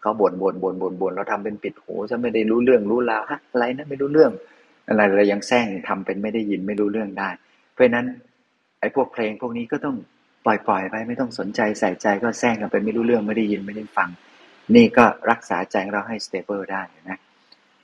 [0.00, 4.32] เขาบ่นบ่นบ่นบ่นบ่นเราทำเป็นปิดหูจะไม่ได้รู้เรื่องรู้ราวฮะอะไรนะไม่รู้เรื่อง
[4.88, 7.30] อะไรเรายังแซงทำเป็นไม่ได้ยินไม่รู้เรื่องได้
[7.72, 8.06] เพราะนั้น
[8.80, 9.96] ไอ้พวกเพลงพวกนี้ก็ต้อง
[10.44, 14.08] ปล่อยปล่อยไปไม่ต้องสนใจใส่ใจก็แซงกันเป็นไม่รู้เรื่องไม่ได้ยินไม่ได้ฟัง
[14.74, 17.18] นี่ก็รักษาใจเราให้สเตเบิลได้นะ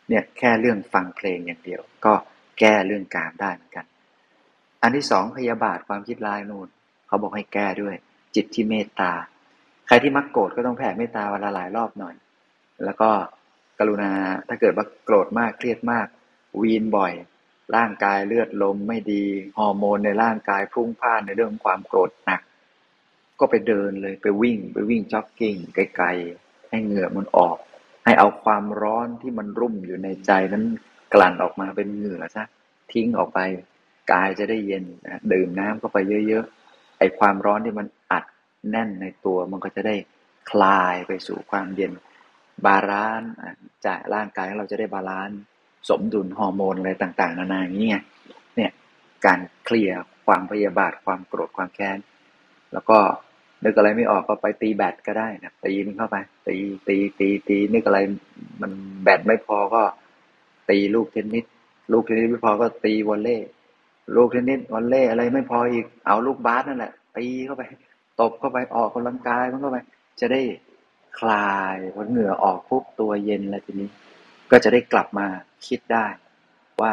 [0.08, 2.14] เนี่ยแค่เรื่องฟังเพลงอย่างเดียว ก็
[2.60, 3.84] แก้เรื่องการได้เหมือนกัน
[4.82, 6.68] อันที่สองพยาบาทความคิดร้ายนู่น
[7.06, 7.94] เขาบอกให้แก้ด้วย
[8.34, 9.12] จิตที่เมตตา
[9.86, 12.14] ใครที่มักโกรธก็ต้องแผ่เมตตาวันละหลายรอบหน่อย
[12.84, 13.10] แล้วก็
[13.78, 14.10] กรุณา
[14.48, 16.06] ถ้าเกิดว่าโกรธมากเครียดมาก
[16.60, 17.12] วีนบ่อย
[17.76, 19.24] ร่างกายเลือดลมไม่ดี
[19.58, 22.40] ฮอร์โมนในร่างกายพุ่งพล่านในเรื่องความโกรธหนัก
[23.40, 27.56] ก็ไปเดินเลยไปวิ่ง ไปวิ่งจ็อกกิ้งไกลๆ ให้เหงื่อมันออก
[28.04, 30.64] ให้เอาความร้อนที่มันรุ่มอยู่ในใจนั้น
[31.14, 32.44] กลั่นออกมาเป็นเหงื่อซะ
[32.92, 33.38] ทิ้งออกไป
[34.12, 38.24] กายจะได้เย็นนะดื่มน้ำเข้าไปเยอะๆ ไอความร้อนที่มันอัด
[38.70, 39.94] แน่นในตัวมันก็จะได้
[40.50, 41.92] คลายไปสู่ความเย็น
[42.66, 43.30] balance
[43.86, 45.38] จากร่างกายของเราจะได้ balance
[45.88, 47.96] สมดุลฮอร์โมนอะไรต่างๆ นานาอย่างนี้ไง
[48.56, 48.70] เนี่ย
[49.26, 51.98] การ clear ความพยาบาทความโกรธความแค้น
[52.72, 52.98] แล้วก็
[53.64, 56.16] นึกอะไรไม่ออกก็ไปตีแบตก็ได้นะตีมันเข้าไป
[56.48, 56.56] ตี
[56.88, 57.98] ตีตีตีนึกอะไร
[58.60, 59.82] มันแบตไม่พอก็
[60.70, 61.44] ตีลูกเทนนิส
[61.92, 63.38] ลูกเทนนิสไม่พอก็ตีวอลเล่
[64.16, 67.62] ลูกเทนนิสวอลเล่อะไรไม่พออีกเอาลูกบาสนั่นแหละตีเข้าไป
[68.20, 69.78] ตบเข้าไปออกกำลังกายมันเข้าไป
[70.20, 70.42] จะได้
[71.18, 73.88] คลายพอเหงื่อออกปุ๊บตัวเย็นแล้วทีนี้
[74.50, 75.26] ก็จะได้กลับมา
[75.66, 76.06] คิดได้
[76.82, 76.92] ว่า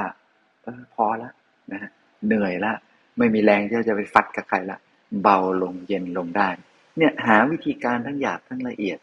[0.64, 1.30] เออพอละ
[1.72, 1.92] นะฮะ
[2.26, 2.74] เหนื่อยละ
[3.18, 4.78] ไม่มีแรงที่จะไปฟัดกับใครละ
[5.22, 6.50] เบาลงเย็นลงได้
[6.98, 8.98] เนี่ยหาวิธีการทั้งหยาบทั้งละเอียด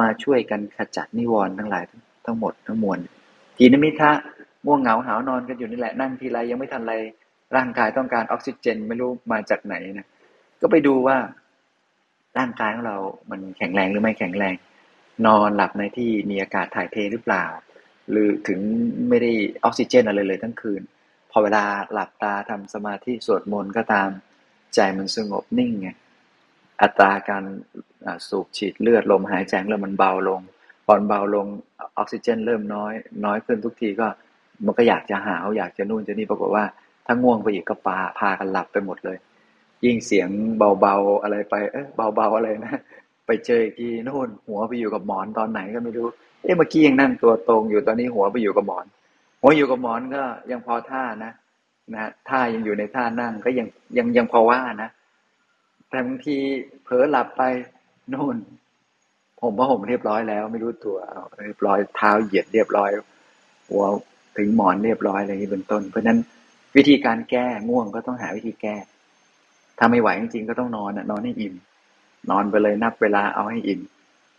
[0.00, 1.84] มาช่วยกันขจัดนิวรณ์ทั้งหลาย
[2.26, 2.98] ทั้งหมดทั้งมวล
[3.56, 4.10] ทีนมิทะ
[4.66, 6.94] ง่วงเหงาหาวนอนกันอยู่นี่แหละนั่งทีไรยังไม่ทันไร
[7.56, 10.08] ร่างกายต้องการออกซิเจนไม่รู้มาจากไหนนะ
[10.60, 11.16] ก็ไปดูว่า
[12.38, 12.96] ร่างกายของเรา
[13.30, 14.54] มันแข็งแรงหรือไม่แข็งแรง
[15.26, 17.44] นอนหลับในที่มีอากาศถ่ายเทหรือเปล่า
[18.10, 18.60] หรือถึง
[19.08, 19.32] ไม่ได้
[19.64, 20.82] ออกซิเจนอะไรเลยทั้งคืน
[21.30, 24.08] พอเวลาหลับตาทำสมาธิสวดมนต์ก็ตาม
[24.74, 25.88] ใจมันสงบนิ่งไง
[26.82, 27.44] อัตราการ
[28.28, 30.40] สูบฉีดเลือดลมหายใจเริ่มมันเบาลง
[30.86, 31.46] พอนเบาลง
[31.80, 32.92] ออกซิเจน เริ่มน้อย
[33.24, 34.08] น้อยขึ้นทุกทีก็
[34.66, 36.64] มันก็อยากจะหาวอยากจะนู่นจะนี่ปรากฏว่า
[37.06, 39.18] ถ้าง่วงไปอีกก็ปาพากันหลับไปหมดเลย
[39.84, 40.28] ยิ่งเสียง
[40.80, 41.86] เบาๆอะไรไปเอ๊ะ
[42.16, 42.80] เบาๆอะไรนะ
[43.26, 46.08] ไปเจออีกทีนู่นหัวไปอยู่กับหมอนตอนไหนก็ไม่รู้
[46.42, 48.86] เอ๊ะเมื่อกี้ยังนั่งตัวตรงอยู่ตอนนี้หัวไปอยู่กับหมอน
[49.40, 51.32] หัวอยู่กับหมอนก็ยังพอท่านะ
[51.94, 53.66] นะท่ายังอยู่ในท่านั่งก็ยัง
[53.98, 54.90] ยังยังพอว่านะ
[55.88, 56.36] แต่บางที
[56.84, 57.42] เผลอหลับไป
[58.10, 58.36] โน่น
[59.40, 60.98] ผมว่าผมเรียบร้อยแล้ว ไม่รู้ตัว
[61.44, 62.90] เรียบร้อยเท้าเหยียดเรียบร้อย
[63.68, 63.84] หัว
[64.38, 66.18] ถึงหมอนเรียบร้อยอะไรนี้เป็นต้น เพราะนั้น
[66.76, 68.76] วิธีการแก้ง่วงก็ต้องหาวิธีแก้
[69.78, 71.54] ถ้าไม่ไหวจริงๆก็ต้องนอนนอนให้อิ่ม
[72.30, 73.80] นอนไปเลยนับเวลาเอาให้อิ่ม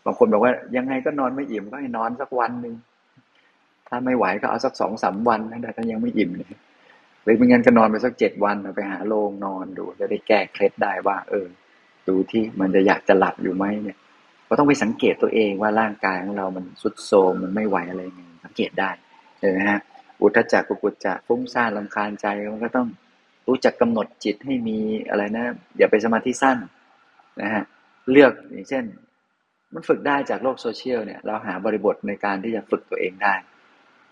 [0.05, 2.75] บางคนบอกว่ายังไงก็นอนไม่อิ่มก็ให้นอนสักวันหนึ่ง
[3.87, 6.49] ถ้าไม่ไหวก็เอาสักสองสามวันนะแต่ถ้ายังไม่อิ่มเนี่ย
[7.23, 11.47] หรือไม่งั้นก็นอนไปสักเจ็ดวันไปหาโรงนอนดูจะได้แก้เคล็ดได้ว่า เออ
[12.07, 13.97] ดูที่มันจะอยากจะหลับอยู่ไหมเนี่ย
[14.47, 18.89] ก็ต้องไปสังเกตตัวเองว่าร่างกายของเรามันสุดโทรมมันไม่ไหวอะไรเงี้ยสังเกตได้
[19.39, 19.79] เห็นไหมฮะ
[20.21, 22.87] อุทจักกุกุจจะฟุ้งซ่านลำคาญใจมันก็ต้อง
[23.47, 24.77] รู้จักกำหนดจิตให้มี
[25.09, 25.45] อะไรนะ
[25.77, 26.57] อย่าไปสมาธิสั้น
[27.41, 27.63] นะฮะ
[28.11, 28.83] เลือกอย่างเช่น
[29.73, 33.33] มันฝึกได้จากโลกโซเชียลเนี่ย เราหาบริบทในการที่จะฝึกตัวเองได้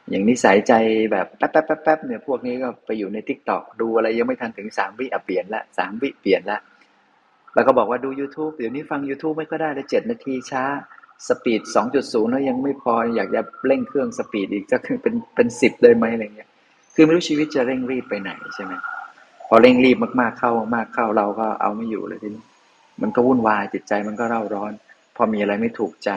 [0.09, 0.73] อย่างนิสัยใจ
[1.11, 6.59] แบบแป๊บแป๊บแป๊บแป๊บเนี่ยพวกนี้ก็ไปอยู่ใน TikTok ดูอะไรยังไม่ทันถึงสามวิอะเปลี่ยนละสามวิเปลี่ยนละ
[7.55, 10.63] แล้วก็บอกว่าดู YouTube เดี๋ยวนี้ฟัง YouTube ก็ไม่ได้เลยเจ็ดนาทีช้า
[11.27, 16.49] speed สองจุดศูนย์แล้วยังไม่พออยากจะเร่งเครื่อง speed อีกจะเป็นเป็นสิบเลยไหมอะไรเงี้ย
[16.95, 18.73] คือไม่รู้ชีวิตจะเร่งรีบไปไหนใช่ไหม
[19.47, 22.43] พอเร่งรีบมากๆเข้ามากเข้าเราก็เอาไม่อยู่เลยทีนี้
[23.01, 24.71] มันก็วุ่นวายจิตใจมันก็เร่าร้อน
[25.21, 26.11] อมีอะไรไม่ถูกใจ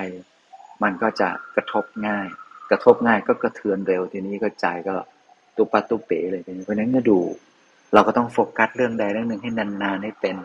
[0.83, 2.27] มันก็จะกระทบง่าย
[2.71, 4.95] กระทบง่ายก็กระเทือนเร็วทีนี้ก็ใจก็
[5.57, 7.21] ตุปัตุเป๋เลยทีนี้เพราะนั้นก็ดู
[7.95, 10.37] เราก็ต้องโฟกัสเรื่องใดเรื่องหนึ่งให้นานๆให้เป็น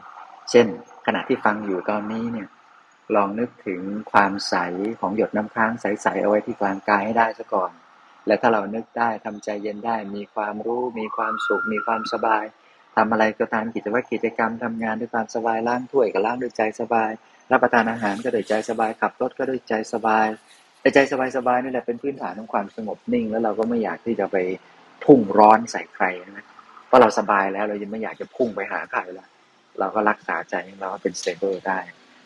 [0.49, 0.67] เช่น
[1.05, 2.47] ขณะที่ฟังอยู่ตอนนี้เนี่ย
[3.15, 4.55] ลองนึกถึงความใส
[4.99, 7.71] ของหยดน้ำค้างใสๆเอาไว้ที่กลางกายให้ได้ซะก่อน
[8.27, 12.43] และถ้าเรานึกได้ทำใจเย็นได้ มีความรู้มีความสุขมีความสบาย
[12.95, 17.11] ทำอะไรก็ตามกิจวัตรกิจกรรมทำงานด้วยความสบายล้างถ้วยก็ล้างด้วยใจสบาย
[17.51, 20.27] รับประทานอาหารก็ด้วยใจสบายขับรถก็ด้วยใจสบาย
[20.93, 21.13] ใจส
[21.47, 24.37] บายๆนี่แหละเป็นพื้นฐานของความสงบนิ่ง แล้วเราก็ไม่อยากที่จะไป
[25.05, 26.05] พุ่งร้อนใส่ใคร
[26.37, 26.45] นะ
[26.87, 29.27] เพราะเราสบายแล้วเรายังไม่อยากจะพุ่งไปหาใครแล้ว
[29.79, 31.79] เราก็รักษาใจของเราเป็น stable ได้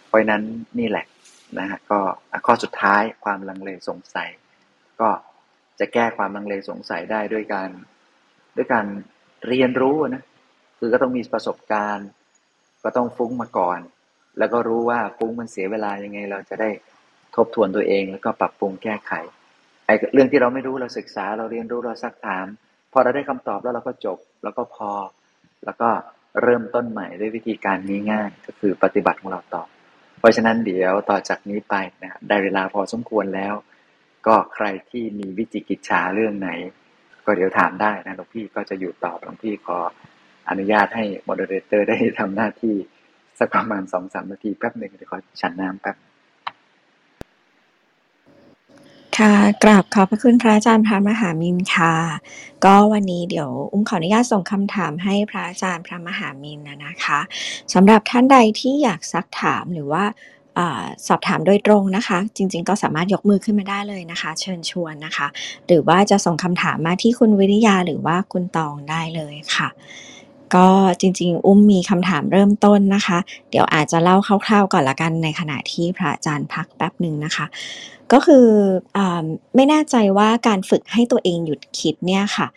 [0.08, 0.44] เพราะนั้น
[0.80, 1.06] นี่แหละ
[1.60, 2.00] นะฮะก็
[2.46, 4.30] ข้อสุดท้ายความลังเลสงสัย
[5.00, 5.10] ก็
[5.80, 7.70] จะแก้ความลังเลสงสัยได้ด้วยการ
[8.58, 8.86] ด้วยการ
[9.48, 10.24] เรียนรู้นะ
[10.80, 12.08] คือก็ต้องมีประสบการณ์
[12.84, 13.80] ก็ต้องฟุ้งมาก่อน
[14.40, 16.70] แล้วก็รู้ว่าฟุ้งมันเสียเวลายังไง เราจะได้
[17.36, 19.14] ทบทวนตัวเอง แล้วก็ปรับปรุงแก้ไข
[19.86, 22.46] ไอ้เรื่องที่เราไม่รู้เราศึกษาเราเรียนรู้เราซักถาม
[22.94, 24.92] พอเราได้คำตอบแล้วเราก็จบ แล้วก็พอ
[25.66, 25.90] แล้วก็
[26.42, 29.64] เริ่มต้นใหม่ด้วยวิธีการนี้ง่ายก็คือปฏิบัติของเราต่อ
[30.20, 33.54] เพราะฉะนั้นเดี๋ยวต่อจากนี้ไปนะได้เวลาพอสมควรแล้ว
[34.28, 36.50] ก็ใครที่มีวิจิกิจฉาเรื่องไหน
[37.26, 39.78] ก็เดี๋ยวถามได้นะหลวงพี่ก็จะอยู่ต่อหลวงพี่ขอ
[40.50, 42.76] อนุญาตให้ moderator ได้ทำหน้าที่
[43.40, 45.96] สักประมาณสองสามนาทีแป๊บหนึ่งเดี๋ยวขอฉันน้ำแป๊บ
[49.18, 51.94] ค่ะกราบขอบพระคุณพระอาจารย์พระมหามินค่ะ
[52.66, 57.20] ก็วันนี้เดี๋ยวอุ้มขออนุญาตส่งคำถามให้พระอาจารย์พระมหามินนะนะคะ
[57.74, 60.04] สำหรับท่านใดที่อยากซักถามหรือว่า
[60.58, 60.60] อ
[61.08, 65.28] สอบถามโดยตรงนะคะ จริง ๆ ก็สามารถยกมือขึ้นมาได้เลยนะคะ เชิญชวนนะคะ
[65.68, 69.70] หรือว่าจะส่งคำถามมาที่คุณวิริยาหรือว่าคุณตองได้เลยค่ะ
[70.56, 70.68] ก็
[71.02, 73.18] จริงๆ อุ้มมีคำถามเริ่มต้นนะคะ
[73.50, 77.46] เดี๋ยวอาจจะเล่าคร่าวๆก่อนละกันในขณะที่พระอาจารย์พักแป๊บหนึ่งนะคะ
[78.12, 78.48] ก็คือ
[78.98, 79.00] อ
[79.56, 82.48] ไม่แน่ใจว่าการฝึกให้ตัวเองหยุดคิดเนี่ยค่ะ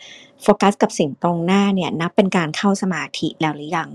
[0.41, 3.89] โฟกัสกับสิ่งตรงหน้าเนี่ยนับเป็นการเข้าสมาธิแล้วหรือยัง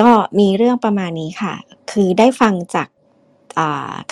[0.00, 1.54] ก็มีเรื่องประมาณนี้ค่ะ
[1.90, 2.88] คือได้ฟังจาก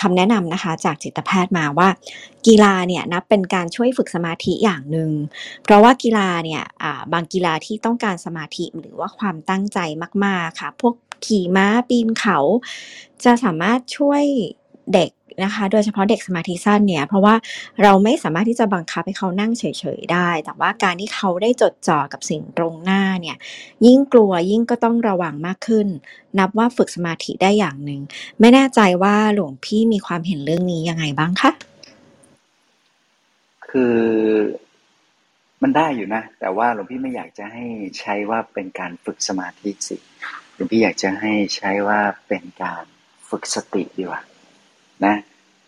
[0.01, 1.89] คำแนะนำนะคะจากจิตแพทย์มาว่า
[2.47, 5.11] กีฬาเนี่ยนับเป็นการช่วยฝึกสมาธิอย่างหนึ่ง
[5.63, 6.63] เพราะว่ากีฬาเนี่ย
[7.13, 9.79] บางกีฬาที่ต้องการสมาธิหรือว่าความตั้งใจ
[10.25, 10.93] มาก ๆ ค่ะ พวก
[11.25, 12.39] ขี่ม้าปีนเขา
[13.23, 14.23] จะสามารถช่วย
[14.93, 15.11] เด็ก
[15.43, 17.35] นะคะ โดยเฉพาะเด็กสมาธิสั้นเนี่ย เพราะว่า
[17.83, 19.63] เราไม่สามารถที่จะบังคับให้เขานั่งเฉ
[19.97, 23.37] ยๆได้ แต่ว่าการที่เขาได้จดจ่อกับสิ่งตรงหน้าเนี่ย
[23.85, 25.87] ยิ่งกลัวยิ่งก็ต้องระวังมากขึ้น
[26.39, 28.01] นับว่าฝึกสมาธิได้อย่างหนึ่ง
[28.39, 31.51] ไม่แน่ใจว่าหลวงพี่มีความเห็นเรื่องนี้ยังไงบ้างคะ?
[33.69, 33.99] คือ
[35.61, 37.65] มันได้อยู่นะ แต่ว่าหลวงพี่ไม่อยากจะให้
[37.99, 39.97] ใช้ว่าเป็นการฝึกสมาธิสิ
[40.55, 42.83] หลวงพี่อยากจะให้ใช้ว่าเป็นการ
[43.29, 44.21] ฝึกสติดีกว่า
[45.05, 45.15] นะ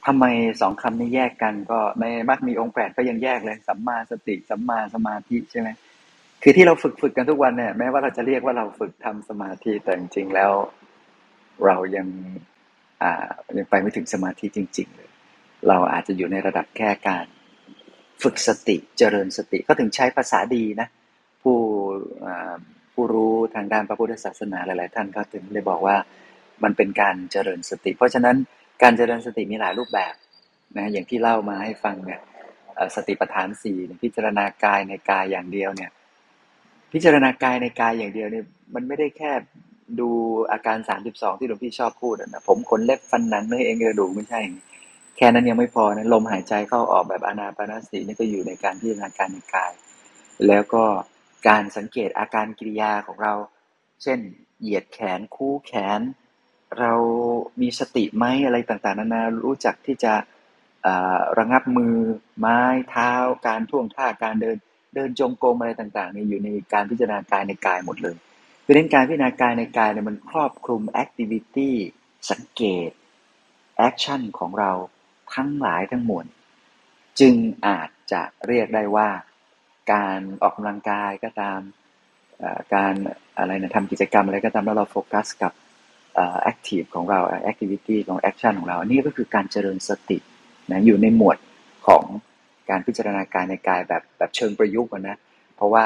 [0.05, 0.25] ทำไม
[0.61, 5.69] สองคำนี้แยกกันก็ในมรรคมีองค์แปดก็ยังแยกเลยสัมมาสติสัมมาสมาธิใช่ไหม
[6.43, 10.51] คือที่เราฝึกฝึกกันทุกวันเนี่ยแม้ว่าเราจะเรียกว่าเราฝึกทำสมาธิแต่จริงๆแล้ว
[11.65, 12.07] เรายัง
[13.03, 15.09] อ่ายังไปไม่ถึงสมาธิจริง ๆ เลย
[15.67, 17.25] เราอาจจะอยู่ในระดับแค่การ
[18.23, 20.87] ฝึกสติเจริญสติก็ถึงใช้ภาษาดีนะ
[21.41, 21.57] ผู้
[22.93, 25.95] ผู้รู้ทางด้านพระพุทธศาสนาหลาย ๆ ท่านก็ถึงได้บอกว่า
[26.63, 28.37] มันเป็นการเจริญสติ เพราะฉะนั้น
[28.81, 30.13] การเจริญสติมีหลายรูปแบบ
[30.77, 32.21] นะอย่างที่เล่ามาให้ฟังเนี่ย
[32.95, 35.91] สติปัฏฐานสี่พิจารณากายในกายอย่างเดียวเนี่ย
[36.91, 39.31] พิจารณากายในกายอย่างเดียวเนี่ยมันไม่ได้แค่
[39.99, 40.09] ดู
[40.51, 44.41] อาการสามสิบสองที่หลวงพี่ชอบพูดนะผมขนเล็บฟันหนังเนื้อเอ็นกระดูกไม่ใช่
[45.17, 49.71] แค่นั้นยังไม่พอนะลมหายใจเข้าออกแบบอนาปาสตินี่ก็อยู่ในการพิจารณากายในกาย
[50.47, 50.83] แล้วก็
[51.47, 53.33] การสังเกตอาการกิริยาของเรา
[54.03, 54.19] เช่น
[54.61, 56.01] เหยียดแขนคู้แขน
[56.79, 56.93] เรา
[57.61, 60.13] มีสติไหมอะไรต่างๆ นานารู้จักที่จะ
[61.37, 61.95] ระงับมือ
[62.39, 63.11] ไม้เท้า
[63.47, 64.57] การท่วงท่าการเดิน
[64.95, 68.15] เดินจงกรมอะไรต่างๆนี่อยู่ในการพิจารณากายในกายหมดเลย
[68.61, 71.75] เพราะฉะนั้นการพิจารณากายในกายเนี่ยมันครอบคลุม activity
[72.31, 72.89] สังเกต
[73.77, 74.71] action ของเรา
[75.35, 76.25] ทั้งหลายทั้งมวล
[77.19, 77.35] จึง
[77.67, 79.09] อาจจะเรียกได้ว่า
[79.93, 81.59] การออกกำลังกายก็ตาม
[82.75, 82.93] การ
[83.37, 85.53] อะไรนะทำกิจกรรมอะไรก็ตามแล้วเราโฟกัสกับ
[86.41, 90.17] active ของเรา activity ของ action ของเราอันนี้ก็คือการเจริญสติ
[90.71, 91.37] นะอยู่ในหมวด
[91.87, 92.03] ของ
[92.69, 95.17] การพิจารณากายในกายแบบแบบเชิงประยุกต์นะ
[95.55, 95.85] เพราะว่า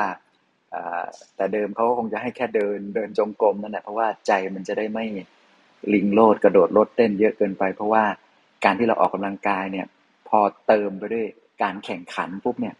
[1.36, 5.06] แต่เดิมเขาก็คงจะให้แค่เดินเดินจงกรมนั่นแหละเพราะว่าใจมันจะได้ไม่
[5.94, 8.04] ลิงโลดกระโดดโลดเต้นเยอะเกินไป เพราะว่า
[8.66, 9.88] การที่เราออกกำลังกายเนี่ย
[10.28, 11.26] พอเติมไปด้วย
[11.64, 12.76] การแข่งขันปุ๊บเนี่ย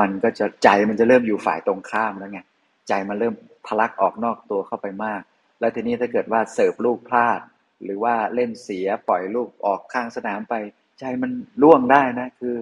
[0.00, 2.40] มันก็จะใจมันจะเริ่มอยู่ฝ่ายตรงข้ามแล้วไง
[2.88, 3.34] ใจมันเริ่ม
[3.66, 5.22] ทะลักออกนอกตัวเข้าไปมาก
[5.60, 7.40] แล้วทีนี้ถ้าเกิดว่าเสิร์ฟลูกพลาด
[7.84, 10.54] หรือว่าเล่นเสียปล่อยลูกออกข้างสนามไป
[10.98, 11.30] ใจมัน
[11.62, 12.56] ล่วงได้นะ คือ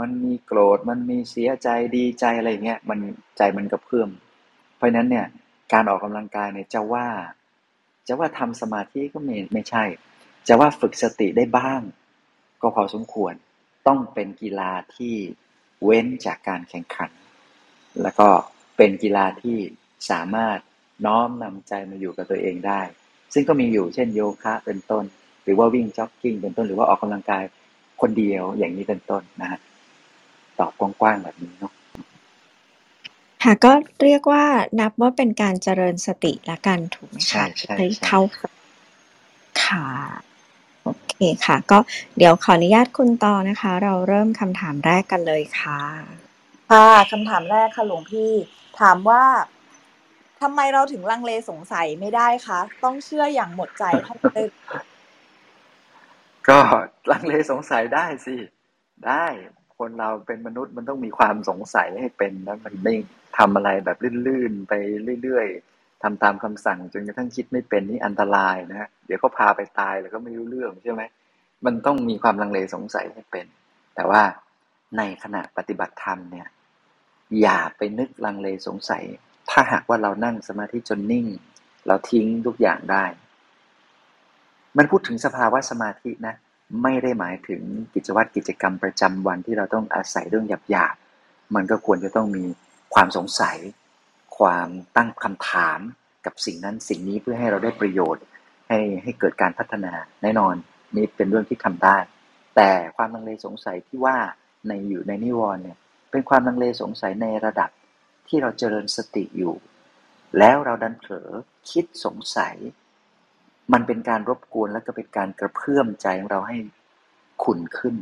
[0.00, 2.98] มันมีโกรธมันมีเสียใจดีใจอะไรเงี้ยมัน
[3.38, 4.10] ใจมันกระเพื่อม
[4.76, 5.26] เพราะนั้นเนี่ย
[5.72, 7.08] การออกกำลังกายเนี่ยจะว่า
[8.06, 9.84] จะว่าทำสมาธิก็ไม่ไม่ใช่
[10.48, 11.80] จะว่าฝึกสติได้บ้าง
[12.62, 13.34] ก็พอสมควร
[13.86, 15.14] ต้องเป็นกีฬาที่
[15.84, 17.10] เว้นจากการแข่งขัน
[18.02, 18.28] แล้วก็
[18.76, 19.58] เป็นกีฬาที่
[20.10, 20.58] สามารถ
[21.06, 22.80] น้อมนำใจมาอยู่กับตัวเองได้
[23.34, 25.04] ซึ่งก็มีอยู่เช่นโยคะเป็นต้น
[25.44, 27.42] หรือว่าวิ่งจ็อกกิ้งเป็นต้นหรือว่าออกกำลังกาย
[28.00, 29.60] คนเดียวอย่างนี้เป็นต้นนะฮะ
[30.58, 31.72] ตอบกว้างๆแบบนี้เนาะ
[33.42, 34.44] ค่ะก็เรียกว่า
[34.80, 38.20] นับว่าเป็นการเจริญสติละกันถูกไหมคะใช่ใช่เข้า
[39.62, 39.86] ค่ะ
[40.82, 41.14] โอเค
[41.46, 41.78] ค่ะ ก็
[42.16, 45.80] เดี๋ยวขออนุญาตคุณต่อนะคะ เราเริ่มคำถามแรกกันเลยค่ะ
[46.70, 48.32] ค่ะคำถามแรกค่ะหลวงพี่
[48.80, 49.22] ถามว่า
[50.44, 54.50] ทำไมเราถึงลังเลสงสัยไม่ได้คะ ต้องเชื่ออย่างหมดใจเท่านั้น
[56.48, 56.58] ก็
[57.12, 58.36] ลังเลสงสัยได้สิ
[59.06, 59.26] ได้
[59.78, 62.94] คนเราเป็นมนุษย์มันต้องมีความสงสัยให้เป็นแล้วมันไม่
[63.38, 64.72] ทำอะไรแบบลื่นๆไป
[65.22, 71.02] เรื่อยๆทำตามคำสั่งจนกระทั่งคิดไม่เป็นนี่อันตรายนะฮะเดี๋ยวก็พาไปตายแล้วก็ไม่รู้เรื่องใช่ไหม
[71.66, 73.46] มันต้องมีความลังเลสงสัยให้เป็น
[73.94, 74.22] แต่ว่า
[74.96, 76.48] ในขณะปฏิบัติธรรมเนี่ย
[77.40, 79.04] อย่าไปนึกลังเลสงสัย
[79.50, 81.26] ถ้าหากว่าเรานั่งสมาธิจนนิ่ง
[81.86, 83.04] เราทิ้งทุกอย่างได้
[84.76, 86.34] มันพูดถึงสภาวะสมาธินะ
[86.82, 87.62] ไม่ได้หมายถึง
[87.94, 92.44] กิจวัตรกิจกรรมประจำวันที่เราต้องอาศัยเรื่องหยาบๆมันก็ควรจะต้องมี
[92.94, 93.56] ความสงสัย
[94.38, 95.80] ความตั้งคำถาม
[96.26, 98.24] กับสิ่งนั้นสิ่งนี้เพื่อให้เราได้ประโยชน์
[98.68, 100.54] ให้ให้เกิดการพัฒนาแน่นอน
[100.96, 101.96] นี่เป็นเรื่องที่ทำได้
[102.56, 104.16] แต่ความลังเลสงสัยที่ว่า
[104.68, 105.78] ในอยู่ในนิวรณ์เนี่ย
[106.10, 107.70] เป็นความลังเลสงสัยในระดับ
[108.28, 109.54] ที่เราเจริญสติอยู่
[110.38, 111.30] แล้วเราดันเผลอ
[111.70, 112.56] คิดสงสัย
[113.72, 116.56] มันเป็นการรบกวนและก็เป็นการกระเพื่อมใจของเราให้
[117.44, 117.94] ขุ่นขึ้น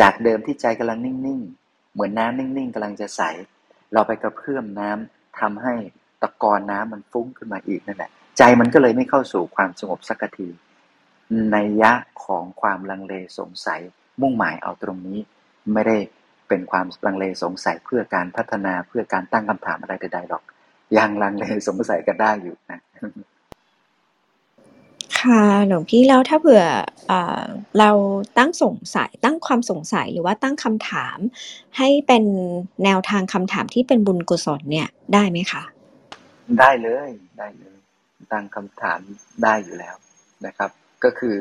[0.00, 3.22] จากเดิมที่ใจกำลังนิ่งๆ เหมือนน้ำนิ่งๆกำลังจะใส
[3.92, 5.74] เราไปกระเพื่อมน้ำทำให้
[6.22, 10.48] ตะกอนน้ำมันฟุ้งขึ้นมาอีกนั่นแหละใจมันก็เลยไม่เข้าสู่ความสงบสักที
[11.52, 11.92] ในยะ
[12.24, 13.80] ของความลังเลสงสัย
[14.20, 15.18] มุ่งหมายเอาตรงนี้
[15.72, 15.96] ไม่ได้
[16.48, 20.42] เป็นความลังเลสงสัยเพื่อการพัฒนาเพื่อการตั้งคำถามอะไรใดๆหรอก
[20.98, 22.80] ยังลังเลสงสัยกันได้อยู่นะ
[25.18, 26.64] ค่ะหลวงพี่แล้วถ้าเผื่อ
[27.08, 27.44] เอ่อ
[27.78, 27.90] เรา
[28.38, 31.18] ตั้งสงสัยตั้งความสงสัยหรือว่าตั้งคำถาม
[31.78, 32.24] ให้เป็น
[32.84, 35.62] แนวทางคำถามที่เป็นบุญกุศลเนี่ยได้ไหมคะ
[36.58, 37.78] ได้เลยได้เลย
[38.32, 39.00] ตั้งคำถาม
[39.44, 39.96] ได้อยู่แล้ว
[40.46, 40.70] นะครับ
[41.04, 41.38] ก็คือ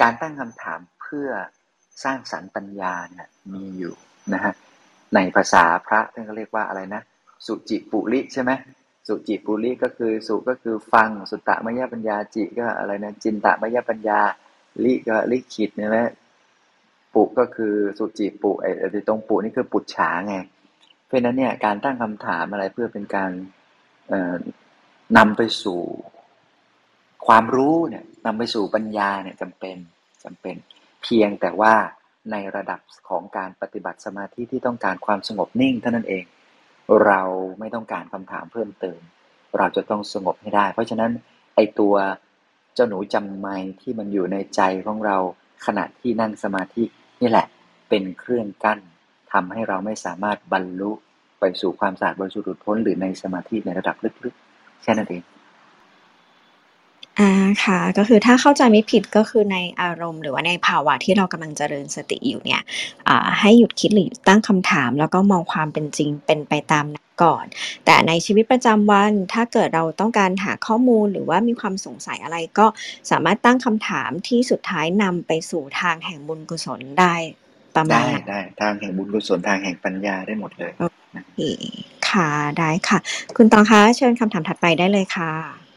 [0.00, 1.28] การตั้งคำถามเพื่อ
[2.04, 3.94] สร้างสรรค์ปัญญาเนี่ยมีอยู่
[4.34, 4.52] นะฮะ
[5.14, 7.02] ในภาษาพระท่านก็เรียกว่าอะไรนะ
[7.46, 8.50] สุจิปุริใช่ไหม
[9.08, 14.20] สุจิปุริก็คือสุก็คือฟังสุตตะมยปัญญาจิก็อะไรนะจินตะมยปัญญา
[14.84, 15.98] ลิก็ลิขิตใช่ไหม
[17.14, 20.34] ปุก็คือสุจิปุไอ้ตรงปุนี่คือปุจฉาไง
[21.06, 23.30] เพราะนั้นเนี่ยการตั้งคำถามอะไรเพื่อเป็นการ
[25.16, 25.80] นำไปสู่
[27.26, 29.76] ความรู้เนี่ยนำไปสู่ปัญญาเนี่ยจำเป็น
[30.24, 30.56] จำเป็น
[31.02, 31.74] เพียงแต่ว่า
[32.32, 36.24] ในระดับของการปฏิบัติสมาธิที่ต้องการความสงบนิ่งเท่านั้นเอง
[37.04, 37.22] เรา
[37.58, 39.00] ไม่ต้องการคำถามเพิ่มเติม
[39.58, 41.10] เราจะต้องสงบให้ได้ เพราะฉะนั้น
[41.54, 41.94] ไอตัว
[42.74, 45.16] เจ้าหนูจำไม่ที่มันอยู่ในใจของเรา
[45.66, 46.84] ขณะที่นั่งสมาธิ
[47.20, 47.46] นี่แหละ
[47.88, 48.78] เป็นเครื่องกั้น
[49.32, 50.90] ทำให้เราไม่สามารถบรรลุ
[51.40, 55.22] ไปสู่ความสะอาดบริสุทธิ์พ้นหรือในสมาธิในระดับลึกๆแค่นั้นเอง
[57.20, 57.32] อ่า
[57.64, 62.62] ค่ะ ก็คือถ้าเข้าใจไม่ผิดก็คือในอารมณ์ หรือว่าในภาวะที่เรากำลังเจริญสติอยู่เนี่ย
[63.08, 67.44] อ่าให้หยุดคิดหรือตั้งคำถาม แล้วก็มองความเป็นจริงเป็นไปตามนั้นก่อน
[67.84, 72.66] แต่ในชีวิตประจำวันถ้าเกิดเราต้องการหาข้อมูลหรือว่ามีความสงสัยอะไรก็
[73.10, 77.14] สามารถตั้งคำถามที่สุดท้ายนำไปสู่ทางแห่งบุญกุศลได้
[77.76, 80.84] ประมาณได้ได้ทางแห่งบุญกุศลทางแห่งปัญญาได้หมดเลย โอ
[81.34, 81.40] เค
[82.10, 82.98] ค่ะได้ค่ะ
[83.36, 85.67] คุณตองคะเชิญคำถามถัดไปได้เลยค่ะ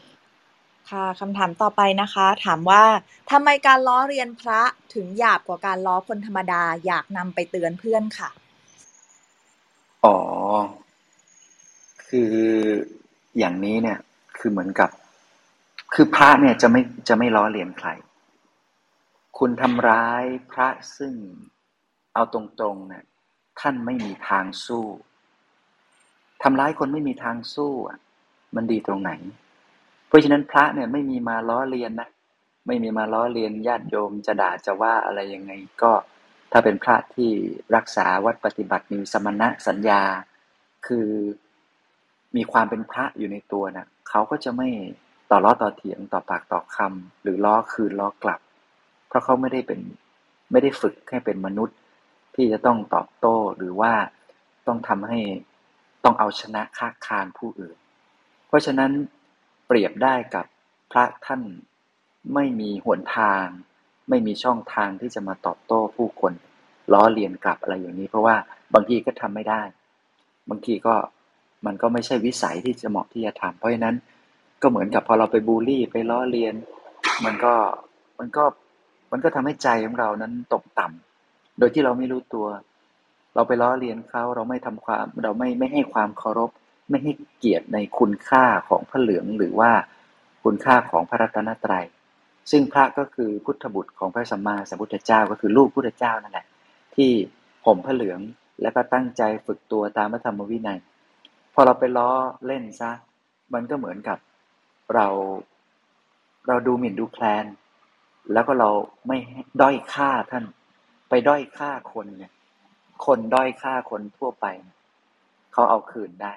[0.92, 2.82] ค่ะคำถามต่อไปนะคะ ถามว่า
[3.30, 4.62] ทำไมการล้อเรียนพระ
[4.94, 8.30] ถึงหยาบกว่าการล้อคนธรรมดาอยากนำไปเตือนเพื่อนค่ะ
[10.04, 10.18] อ๋อ
[12.06, 12.34] คือ
[13.38, 13.98] อย่างนี้เนี่ย
[14.38, 14.90] คือเหมือนกับ
[15.94, 17.88] คือพระเนี่ยจะไม่จะไม่ล้อเลียนใคร
[19.38, 21.14] คุณทำร้ายพระซึ่ง
[22.14, 23.04] เอาตรงๆเนี่ย
[23.60, 24.86] ท่านไม่มีทางสู้
[26.42, 27.98] ทำร้ายคนไม่มีทางสู้อะ
[28.54, 29.12] มันดีตรงไหน
[30.12, 32.08] เพราะฉะนั้นพระเนี่ยไม่มีมาล้อเลียนนะ
[32.66, 35.92] ไม่มีมาล้อเลียนญาติโยมจะด่าจะว่าอะไรยังไงก็
[36.52, 37.30] ถ้าเป็นพระที่
[37.76, 40.02] รักษาวัดปฏิบัติมีสมณะสัญญา
[40.86, 41.08] คือ
[42.36, 44.68] มีความเป็นพระอยู่ในตัวนะเขาก็จะไม่
[45.30, 48.40] ต่อล้อต่อเถียงต่อปากต่อคำหรือล้อคืนล้อกลับ
[49.08, 49.80] เพราะเขาไม่ได้เป็น
[50.50, 51.78] ไม่ได้ฝึกให้เป็นมนุษย์
[52.34, 53.92] ที่จะต้องตอบโต้หรือว่า
[54.66, 55.20] ต้องทำให้
[56.04, 57.76] ต้องเอาชนะค้าคานผู้อื่น
[58.48, 58.92] เพราะฉะนั้น
[59.74, 60.46] เปรียบได้กับ
[60.92, 61.42] พระท่าน
[62.34, 63.44] ไม่มีหนทาง
[64.08, 66.32] ไม่มีช่องทางที่จะมาตอบโต้ผู้คน
[66.92, 68.36] ล้อเลียนกลับอะไรอย่างนี้ เพราะว่า
[68.74, 69.62] บางทีก็ทำไม่ได้
[70.50, 70.94] บางทีก็
[71.66, 73.96] มันก็ไม่ใช่วิสัยที่จะเหมาะที่จะทำเพราะฉะนั้น
[74.62, 76.54] ก็เหมือนกับพอเราไปบูลลี่ไปล้อเลียน
[77.24, 77.54] มันก็
[78.18, 78.44] มันก็
[79.12, 82.46] มันก็ทำให้ใจของเรานั้นตกต่ำโดยที่เราไม่รู้ตัว
[83.34, 86.50] เราไปล้อเลียนเขาเราไม่ทำความ เราไม่ไม่ให้ความเคารพ
[86.88, 89.72] ไม่ให้เกียรติในคุณค่าของพระเหลืองหรือว่า
[90.44, 91.86] คุณค่าของพระรัตนตรัย
[92.50, 96.46] ซึ่งพระก็คือพุทธบุตรของพระสัมมาสัมพุทธเจ้าก็คือลูกพุทธเจ้านั่นแหละ
[96.94, 97.10] ที่
[97.64, 98.20] ผมพระเหลือง
[98.62, 100.80] แล้วก็ตั้งใจฝึกตัวตามพระธรรมวินัย
[101.54, 102.10] พอเราไปล้อ
[102.46, 102.90] เล่นซะ
[103.54, 104.18] มันก็เหมือนกับ
[104.94, 105.06] เรา
[106.48, 107.44] เราดูหมิ่นดูแคลน
[108.32, 108.70] แล้วก็เรา
[109.06, 109.18] ไม่
[109.60, 110.44] ด้อยค่าท่าน
[111.08, 112.32] ไปด้อยค่าคนเนี่ย
[113.06, 114.46] คนด้อยค่าคนทั่วไป
[115.52, 116.32] เขาเอาคืนได้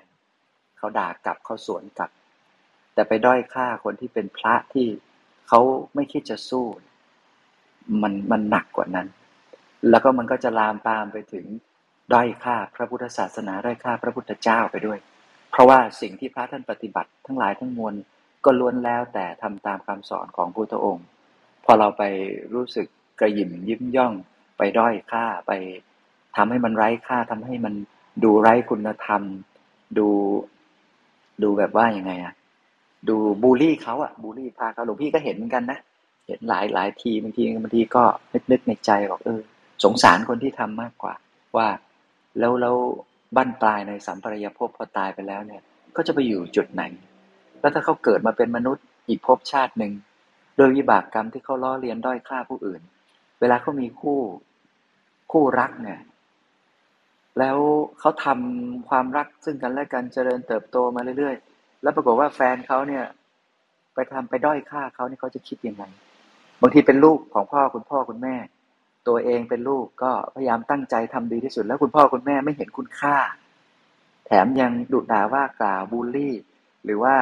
[0.78, 2.12] เขาด่ากลับเขาสวนกลับ
[2.94, 4.88] แต่ไปด้อยค่าคนที่เป็นพระที่
[5.48, 5.60] เขา
[5.96, 6.66] ไม่คิดจะสู้
[8.02, 9.08] มันมันหนักกว่านั้น
[9.90, 11.46] แล้วก็มันก็จะลามปามไปถึง
[12.14, 15.00] ด้อยค่าพระพุทธศาสนาด้อยค่าพระพุทธเจ้าไปด้วย
[15.52, 17.94] เพราะว่าสิ่งที่พระท่านปฏิบัติทั้งหลายทั้งมวล
[18.46, 21.06] ก็ล้วนแล้วแต่ทำตามคำสอนของพุทธองค์
[21.66, 22.04] พอเราไป
[22.54, 22.88] รู้สึก
[23.20, 24.14] กระยิมยิ้มย่อง
[24.58, 25.52] ไปด้อยค่าไป
[26.36, 27.74] ทำให้มันไร้ค่าทำให้มัน
[28.24, 29.22] ดูไร้คุณธรรม
[29.98, 30.08] ดู
[31.44, 32.34] ดูแบบว่ายังไงอะ
[33.10, 35.80] ดูบูลลี่เขาอะบูลลี่พาเขาหลวงพี่ก็เห็นเหมือนกันนะ
[36.28, 39.42] เห็นหลายหลายทีบางทีบางทีก็นึกนึกในใจบอกเออ
[39.84, 41.14] สงสารคนที่ทำมากกว่า
[41.58, 41.68] ว่า
[42.40, 42.76] แล้วแล้ว
[43.36, 45.62] บั้นปลายในสัมปรายภพพอตายไปแล้วเนี่ย
[45.96, 46.84] ก็จะไปอยู่จุดไหน
[47.60, 49.92] แล้วถ้าเขาเกิดมาเป็นมนุษย์อีกภพชาติหนึ่ง
[50.58, 52.82] โดยวิบากกรรมที่เขาล้อเลียนด้อยค่าผู้อื่น
[53.40, 54.20] เวลาเขามีคู่
[55.32, 56.00] คู่รักเนี่ย
[57.40, 57.58] แล้ว
[58.00, 63.06] เขาทำความรักซึ่งกันและกันเจริญเติบโตมาเรื่อยๆ แล้วปรากฏว่าแฟนเขาเนี่ย
[63.94, 65.84] ไปทำไปด้อยค่าเขาเนี่ยเขาจะคิดยังไง
[66.62, 68.36] บางทีเป็นลูกของพ่อคุณพ่อคุณแม่
[69.08, 73.16] ตัวเองเป็นลูกก็พยายามตั้งใจทำดีที่สุด แล้วคุณพ่อคุณแม่ไม่เห็นคุณค่า
[74.26, 76.34] แถมยังดุด่าว่ากล่าวบูลลี่
[76.86, 77.16] หรือว่า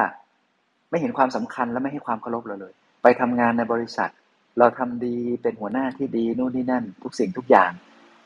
[0.90, 4.10] ไม่เห็นความสำคัญและไม่ให้ความเคารพเราเลย ไปทำงานในบริษัท
[4.58, 7.70] เราทำดีเป็นหัวหน้าที่ดีนู่นนี่นั่น ทุกสิ่งทุกอย่าง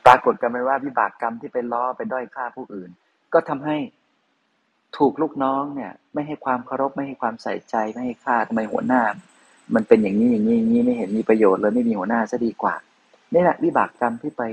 [0.05, 2.89] ปรากฏกันไปว่าวิบากกรรมที่เป็นล้อเป็นด้อยค่าผู้อื่น
[3.33, 3.77] ก็ทำให้
[4.97, 9.03] ถูกลูกน้องเนี่ย ไม่ให้ความเคารพไม่ให้ความใส่ใจไม่ให้ค่าทำไมหัวหน้า
[9.75, 12.75] มันเป็นอย่างนี้อย่างนี้อย่างนี้ไม่เห็นมีประโยชน์เลยไม่มีหัวหน้าซะดีกว่า
[13.33, 14.43] นี่แหละวิบากกรรมที่ไป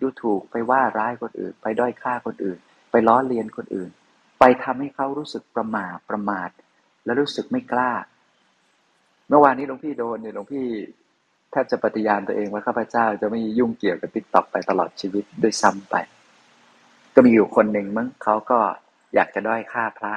[0.00, 2.58] ดูถูกไปว่าร้ายคนอื่น ไปด้อยค่าคนอื่น
[2.90, 3.90] ไปล้อเลียนคนอื่น
[4.38, 6.50] ไปทำให้เขารู้สึกประมาทประมาท
[7.04, 7.92] และรู้สึกไม่กล้า
[9.28, 10.66] เมื่อวานนี้หลวงพี่โดนเนี่ยหลวงพี่
[11.50, 15.94] แทบจะปฏิญาณตัวเองว่าข้าพเจ้าจะไม่ยุ่งเกี่ยวกับติ๊กต็อกไปตลอดชีวิตด้วยซ้ำไป
[17.14, 18.58] ก็มีอยู่คนหนึ่งมั้งเขาก็
[19.14, 20.12] อยากจะด้อยค่าพระ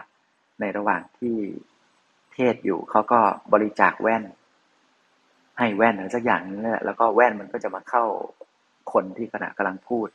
[0.60, 1.36] ในระหว่างที่
[2.34, 3.20] เทศอยู่เขาก็
[3.54, 4.24] บริจาคแว่น
[5.58, 8.04] ให้แว่นอะไรสักอย่างนึงแหละแล้วก็แว่นมันก็จะมาเข้า
[8.94, 10.08] คนที่ขณะกำลังพูด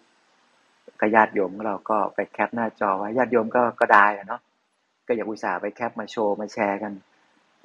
[1.01, 4.41] ก็ญาติโยมเราก็ไปแคปหน้าจอไว้ญาติโยมก็ก็ได้อะเนาะ
[5.07, 6.93] ก็อยากอุตส่าห์ไปแคปมาโชว์มาแชร์กัน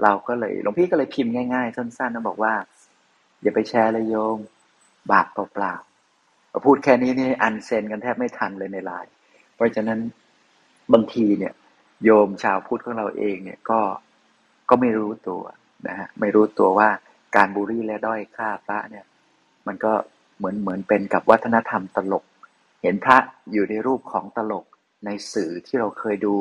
[0.03, 2.53] เราก็เลยหลวงพี่ก็เลยพิมพ์ง่ายๆ สั้นๆนะบอกว่า
[3.43, 4.37] อย่าไปแชร์เลยโยม
[5.11, 9.11] บาปเปล่าๆพูดแค่นี้นี่ unsend กันแทบไม่ทันเลยในไลน์
[9.55, 9.99] เพราะฉะนั้น
[10.93, 11.53] บางทีเนี่ย
[12.03, 13.79] โยมชาวพุทธของเราเองเนี่ยก็
[14.69, 15.41] ก็ไม่รู้ตัว
[15.87, 16.89] นะฮะไม่รู้ตัวว่า
[17.35, 19.05] การบูลลี่และด้อยค่าพระเนี่ย
[19.67, 19.93] มันก็
[20.37, 22.25] เหมือนเหมือนเป็นกับวัฒนธรรมตลก
[22.81, 23.17] เห็นพระ
[23.51, 24.65] อยู่ในรูปของตลก
[25.05, 26.35] ในสื่อที่เราเคยดู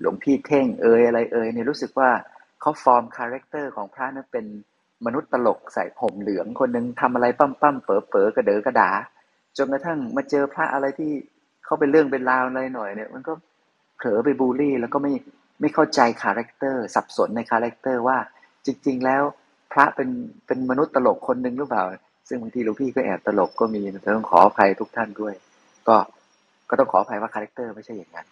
[0.00, 2.10] หลวงพี่เท่งเอยอะไรเอยเนี่ยรู้สึกว่า
[2.60, 4.46] เขา form character ของพระนั้นเป็น
[5.06, 8.90] มนุษย์ตลกใส่ผ้าเหลืองคนหนึ่งทำอะไรปั้มปั้มเป๋อเป๋อกระเดอกระดา
[9.56, 11.10] จนกระทั่งมาเจอพระอะไรที่
[11.64, 13.32] เขาเป็นเรื่องเป็นราวอะไรหน่อยเนี่ย มันก็
[13.96, 15.12] เผลอไปบูลลี่ แล้วก็ไม่
[15.60, 18.18] ไม่เข้าใจ character สับสนใน character ว่า
[18.66, 19.22] จริง ๆ แล้ว
[19.72, 20.08] พระเป็น
[20.46, 21.84] เป็นมนุษย์ตลกคนหนึ่งหรือเปล่า
[22.28, 25.34] ซึ่งบางทีหลวงพี่ก็แอบตลกก็มีแต่ต้องขออภัยทุกท่านด้วย
[25.88, 25.96] ก็
[26.68, 28.26] ก็ต้องขออภัยว่า character ไม่ใช่อย่างนั้น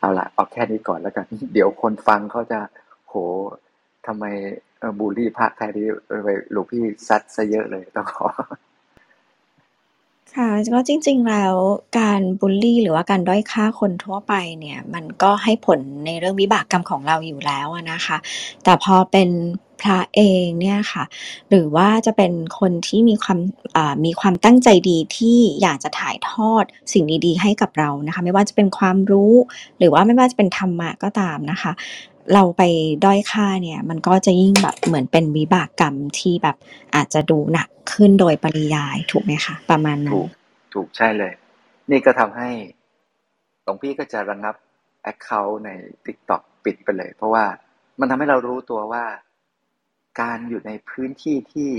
[0.00, 2.58] เอาละเอาแค่นี้ก่อนแล้วกัน เดี๋ยวคนฟังเขาจะ
[3.08, 3.14] โห
[4.06, 4.24] ทำไม
[4.98, 5.86] บูลลี่พระแค่นี้
[6.24, 8.26] ไปหลวงพี่ซัดซะเยอะเลยต้องขอ
[10.36, 11.54] ค่ะก็จริง ๆ แล้ว
[11.98, 18.16] การบูลลี่หรือว่าการด้อยค่าคนทั่วไปเนี่ย มันก็ให้ผลในเรื่องวิบากกรรมของเราอยู่แล้วนะคะ
[18.64, 19.28] แต่พอเป็น
[19.82, 21.04] พระเองเนี่ยค่ะ
[21.50, 23.38] หรือว่าจะเป็นคนที่มีความ
[24.04, 29.34] มีความตั้งใจดีที่อยากจะถ่ายทอดสิ่งดีๆ ให้กับเรานะคะ ไม่ว่าจะเป็นความรู้
[29.78, 31.72] หรือว่าไม่ว่าจะเป็นธรรมะก็ตามนะคะ
[32.34, 32.62] เราไป
[33.04, 36.56] ด้อยค่าเนี่ย มันก็จะยิ่งแบบเหมือนเป็นวิบากกรรมที่แบบ
[36.94, 40.28] อาจจะดูหนักขึ้นโดยปริยายถูกไหมคะประมาณนั้นถูก
[40.74, 41.32] ถูกใช่เลย
[41.90, 42.48] นี่ก็ทำให้
[43.64, 44.54] หลวงพี่ก็จะระงับ
[45.12, 45.70] Account ใน
[46.04, 47.44] TikTok ปิดไปเลย เพราะว่า
[48.00, 49.04] มันทำให้เรารู้ตัวว่า
[50.20, 51.70] การอยู่ในพื้นที่ที่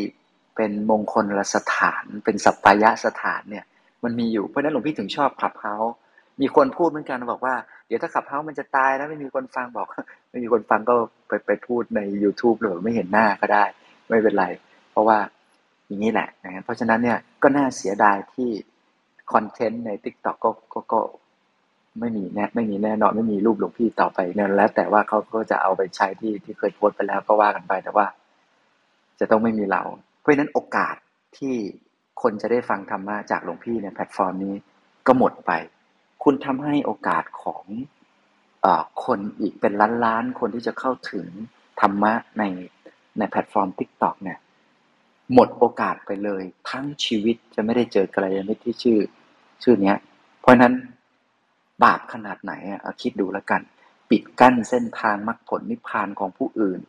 [0.55, 3.65] เป็นมงคลลสถาน เป็นสัปปายะสถานเนี่ย
[4.03, 5.75] มันมีอยู่เพราะฉะนั้นหลวงพี่ถึงชอบขับเฮา
[6.41, 7.55] มีคนพูดเหมือนกันบอกว่า
[7.87, 9.87] เดี๋ยวถ้าขับเฮามันจะตายแล้วไม่มีคนฟังบอก
[10.29, 10.95] ไม่มีคนฟังก็
[11.27, 13.63] ไปไปพูดใน YouTube หรือไม่เห็นหน้าก็ได้
[14.09, 14.45] ไม่เป็นไร
[14.91, 15.17] เพราะว่า
[15.87, 18.49] อย่างนี้แหละนะเพราะฉะนั้นเนี่ยก็น่าเสียดายที่
[19.33, 20.99] คอนเทนต์ใน TikTok ก็ก็ก็
[21.99, 28.05] ไม่มีแน่ไม่มีแน่นอนไม่มีรูปหลวงพี่ต่อไปเนั่นแล้วแต่ว่าเขาก็จะเอาไปใช้ที่ที่เคยโพสต์ไปแล้วก็ว่ากันไปแต่ว่า
[29.19, 29.83] จะต้องไม่มีเรา
[30.19, 30.95] เพราะฉะนั้นโอกาส
[31.37, 31.55] ที่
[32.21, 34.55] คนจะได้ฟังธรรมะจากหลวงพี่ในแพลตฟอร์มนี้
[35.07, 35.51] ก็หมดไป
[36.23, 37.65] คุณทำให้โอกาสของ
[38.65, 38.67] อ
[39.05, 41.27] คนอีกเป็นล้านล้านๆคนที่จะเข้าถึง
[41.81, 42.43] ธรรมะใน
[43.17, 44.39] ในแพลตฟอร์ม TikTok เนี่ย
[45.33, 48.99] หมดโอกาสไปเลย ทั้งชีวิตจะไม่ได้เจอกัลยาณมิตรที่ชื่อ
[49.63, 49.97] ชื่อเนี้ย
[50.41, 50.73] เพราะนั้น
[51.83, 53.61] บาปขนาดไหนอะคิดดูแล้วกัน
[54.09, 56.79] ปิดกั้นเส้นทางมรรคผลนิพพานของผู้อื่น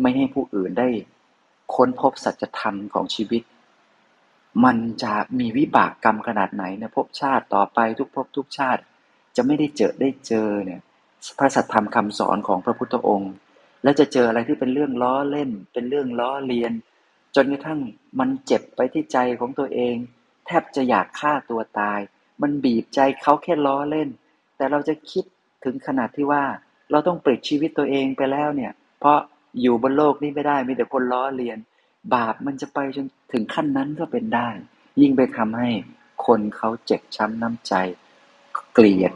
[0.00, 0.88] ไม่ให้ผู้อื่นได้
[1.74, 3.42] ค้นพบสัจธรรมของชีวิต
[4.64, 8.82] มันจะมีวิบากกรรมขนาดไหนในภพชาติต่อไปทุกภพทุกชาติ
[9.36, 10.80] จะไม่ได้เจอได้เจอเนี่ย
[11.38, 13.32] พระสัทธรรมคำสอนของพระพุทธองค์
[13.82, 16.72] และจะเจออะไรที่เป็นเรื่องล้อเล่น เป็นเรื่องล้อเลียน
[17.36, 17.80] จนกระทั่ง
[18.18, 19.94] มันเจ็บไปที่ใจของตัวเอง
[20.46, 22.00] แทบจะอยากฆ่าตัวตาย
[22.42, 24.08] มันบีบใจเขาแค่ล้อเล่น
[24.56, 25.24] แต่เราจะคิด
[25.64, 26.42] ถึงขนาดที่ว่า
[26.90, 29.18] เราต้องปลิดชีวิตตัวเองไปแล้วเนี่ย เพราะ
[29.60, 31.58] อยู่บนโลกนี้ไม่ได้มีแต่คนล้อเลียน
[32.14, 34.48] บาปมันจะไปจนถึงขั้นนั้นก็เป็นได้
[35.00, 35.68] ยิ่งไปทำให้
[36.26, 37.74] คนเขาเจ็บช้ำน้ำใจ
[38.74, 39.12] เกลียด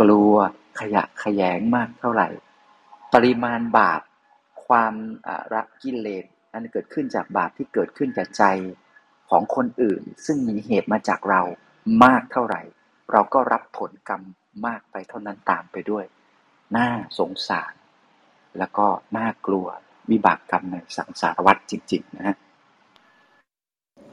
[0.00, 0.34] กลัว
[0.80, 2.28] ขยะขยงมากเท่าไหร่
[3.14, 4.00] ปริมาณบาป
[4.66, 4.94] ความ
[5.54, 8.44] รักกิเลสอันเกิดขึ้นจากบาปที่เกิดขึ้นจากใจ
[9.30, 11.42] ของคนอื่น ซึ่งมีเหตุมาจากเรา
[12.04, 12.62] มากเท่าไหร่
[13.12, 14.22] เราก็รับผลกรรม
[14.66, 16.04] มากไปเท่านั้นตามไปด้วย
[16.76, 17.72] น่าสงสาร
[18.58, 18.86] แล้วก็
[19.16, 19.66] น่ากลัว
[20.10, 22.36] วิบากกรรมในสังสารวัฏจริง ๆ นะฮะ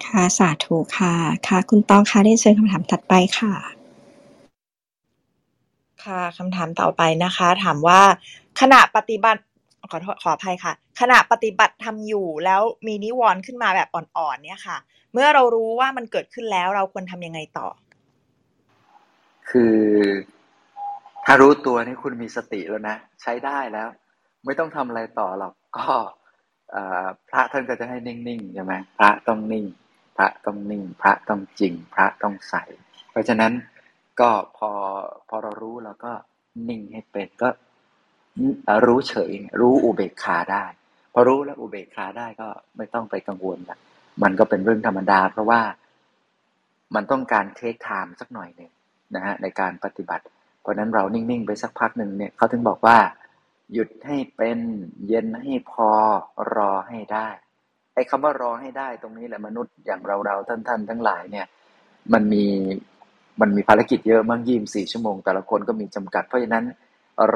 [0.05, 1.15] ค่ะสาธุค่ะ
[1.47, 3.53] ค่ะ คุณตองค่ะได้เชิญคำถามถัดไปค่ะ
[6.03, 8.01] ค่ะคำถามต่อไปนะคะ ถามว่า
[8.59, 9.41] ขณะปฏิบัติ
[9.91, 14.77] ขอโทษขออภัยค่ะ ขณะปฏิบัติทำอยู่แล้วมีนิวรณ์ขึ้นมาแบบอ่อนๆเนี่ยค่ะ
[15.13, 17.67] เมื่อเรารู้ว่ามันเกิดขึ้นแล้วเราควรทำยังไงต่อ
[19.49, 19.77] คือ
[21.25, 23.87] ถ้ารู้ตัวนี่คุณมีสติแล้วนะ ใช้ได้แล้ว
[24.45, 25.91] ไม่ต้องทำอะไรต่อหรอกก็
[27.29, 29.65] พระท่านก็จะให้นิ่งๆใช่ไหมพระต้องนิ่ง
[30.17, 32.55] พระต้องนิ่ง พระต้องจริง พระต้องใส
[33.11, 33.53] เพราะฉะนั้น
[34.19, 34.69] ก็พอ
[35.29, 36.13] พอเรารู้เราก็
[36.69, 37.49] นิ่งให้เป็นก็
[38.85, 40.65] รู้เฉย รู้อุเบกขาได้
[41.13, 43.77] พอรู้แล้วอุเบกขาได้ก็ไม่ต้องไปกังวลละ
[44.23, 45.61] มันก็เป็นเรื่องธรรมดา เพราะว่า
[46.95, 48.71] มันต้องการเทคไทม์สักหน่อยหนึ่ง
[49.15, 50.23] นะฮะในการปฏิบัติ
[50.61, 52.97] เพราะนั้นเรานิ่งๆไปสักพักหนึ่งเนี่ยเขาถึงบอกว่า
[53.71, 54.59] หยุดให้เป็น
[55.07, 55.89] เย็นให้พอ
[56.55, 57.27] รอให้ได้
[57.93, 61.45] ไอ้คำว่ารอให้ได้ตรงนี้แหละมนุษย์อย่างเราเราท่านท่านทั้งหลายเนี่ย
[62.13, 62.45] มันมี
[63.41, 66.65] มันมีภารกิจเยอะมั่งยี่มสี่ชั่วโมง แต่ละคนก็มีจำกัด เพราะฉะนั้น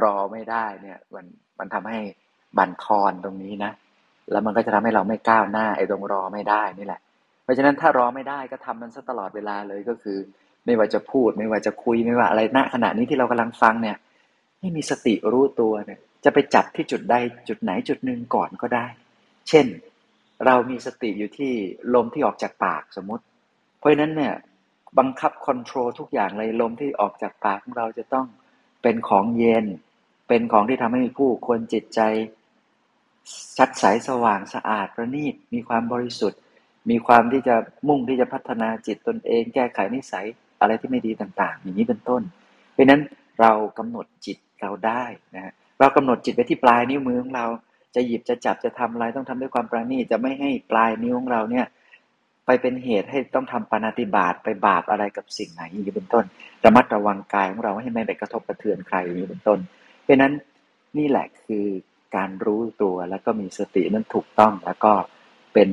[0.01, 1.25] รอไม่ได้เนี่ยมัน
[1.59, 1.99] มันทำให้
[2.57, 3.71] บั่นทอนตรงนี้นะ
[4.31, 6.99] แล้วมันก็จะทำให้เราไม่ก้าวหน้าไอ้ตรงรอไม่ได้นี่แหละ
[7.43, 10.17] เพราะฉะนั้นถ้ารอไม่ได้ก็ทำมันซะตลอดเวลาเลยก็คือ
[10.65, 13.97] ไม่ว่าจะพูดไม่ว่าจะคุยไม่ว่าอะไรณขณะนี้ที่เรากำลังฟังเนี่ย
[14.59, 17.15] ให้มีสติรู้ตัวเนี่ย จะไปจับที่จุดใด
[17.47, 18.85] จุดไหนจุดหนึ่งก่อนก็ได้
[19.49, 19.65] เช่น
[20.45, 21.53] เรามีสติอยู่ที่
[21.93, 23.23] ลมที่ออกจากปากสมมติ
[23.79, 24.33] เพราะนั้นเนี่ย
[24.99, 28.25] บังคับคอนโทรลทุกอย่างเลยลมที่ออกจากปากของเราจะต้อง
[28.81, 29.65] เป็นของเย็น
[30.27, 31.99] เป็นของที่ทำให้ผู้คนจิตใจ
[33.57, 36.39] ชัดใสสว่างสะอาดประณีตมีความบริสุทธิ์
[36.89, 37.55] มีความที่จะ
[37.87, 40.25] มุ่งที่จะพัฒนาจิตตนเอง แก้ไขนิสัย
[40.61, 42.21] อะไรที่ไม่ดีต่าง ๆ อย่างนี้เป็นต้น
[42.73, 43.01] เพราะนั้น
[43.41, 45.03] เรากำหนดจิตเราได้
[45.35, 47.45] นะฮะ เรากำหนดจิตไปที่ปลายนิ้วมือของเรา
[47.95, 51.65] จะหยิบจะจับจะทำอะไรต้องทำด้วยความประณีตจะไม่ให้ปลายนิ้วของเราเนี่ย
[52.45, 56.25] ไปเป็นเหตุให้ต้องทำปานาติบาตไปบาปอะไรกับสิ่งไหนอย่างนี้เป็นต้น
[56.65, 59.59] ระมัดระวังกายของเราให้ไม่ไปกระทบกระเทือนใครอย่างนี้เป็นต้น
[60.03, 60.33] เพราะนั้น
[60.97, 61.65] นี่แหละคือ
[62.15, 64.93] การรู้ตัวแล้วก็มีสตินั้นถูกต้องแล้วก็
[65.53, 65.69] เป็น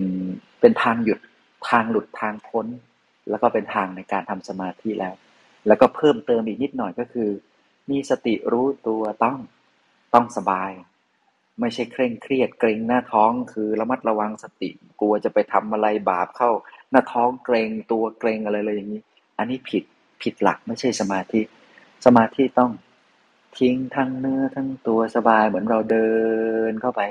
[0.60, 1.18] เป็นทางหยุด
[1.70, 2.66] ทางหลุดทางพ้น
[3.30, 5.14] แล้วก็เป็นทางในการทำสมาธิแล้ว
[5.66, 7.30] แล้วก็เพิ่มเติมอีกนิดหน่อยก็คือ
[7.90, 9.38] มีสติรู้ตัวต้อง
[10.14, 10.70] ต้องสบาย
[11.60, 16.50] ไม่ใช่เคร่งเครียดเกรงหน้าท้องคือระมัดระวังสติ กลัวจะไปทำอะไรบาปเข้า
[16.90, 19.02] หน้าท้องเกรงตัวเกรงอะไรเลยอย่างนี้
[19.38, 19.84] อันนี้ผิด
[20.22, 21.40] ผิดหลักไม่ใช่สมาธิ
[22.06, 22.72] สมาธิต้อง
[23.58, 26.10] ทิ้งทั้งเนื้อทั้งตัวสบายเหมือนเราเดิ
[26.70, 27.02] นเข้าไป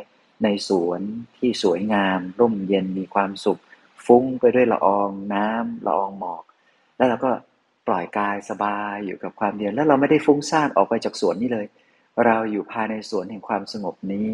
[0.44, 1.02] ในสวน
[1.38, 3.62] ที่สวยงาม ร่มเย็นมีความสุข
[4.06, 6.44] ฟุ้งไปด้วยละอองน้ำละอองหมอก
[6.98, 7.32] แล้วเราก็
[7.88, 11.66] ปล่อยกายสบายอยู่กับความเดียวแล้วเราไม่ได้ฟุ้งซ่านออกไปจากสวนนี้เลย
[12.26, 14.28] เราอยู่ภายในสวนแห่งความสงบนี้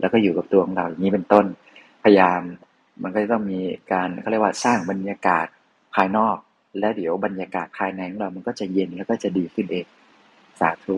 [0.00, 1.46] แล้วก็อยู่กับตัวของเราอย่างนี้เป็นต้น
[2.02, 2.40] พยายาม
[3.02, 3.60] มันก็จะต้องมี
[3.92, 5.46] การเขาเรียกว่าสร้างบรรยากาศ
[5.94, 6.36] ภายนอก
[6.78, 9.86] และเดี๋ยวบรรยากาศภายในของเรามันก็จะเย็นแล้วก็จะดีขึ้นเอง
[10.60, 10.96] สาธุ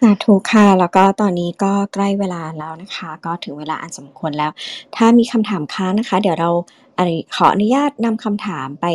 [0.00, 4.50] สาธุค่ะ แล้วก็ตอนนี้ก็ใกล้เวลาแล้วนะคะ ก็ถึงเวลาอันสมควรแล้ว
[4.96, 6.50] ถ้ามีคำถามค้างนะคะ เดี๋ยวเรา
[7.36, 8.86] ขออนุญาตนำคำถามไป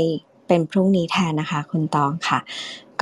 [0.47, 2.39] เป็นพรุ่งนี้แทนนะคะ คุณตองค่ะ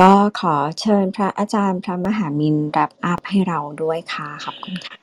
[0.02, 4.96] ก็ขอเชิญพระอาจารย์พระมหามินรับอัพให้เราด้วยค่ะขอบคุณค่ะ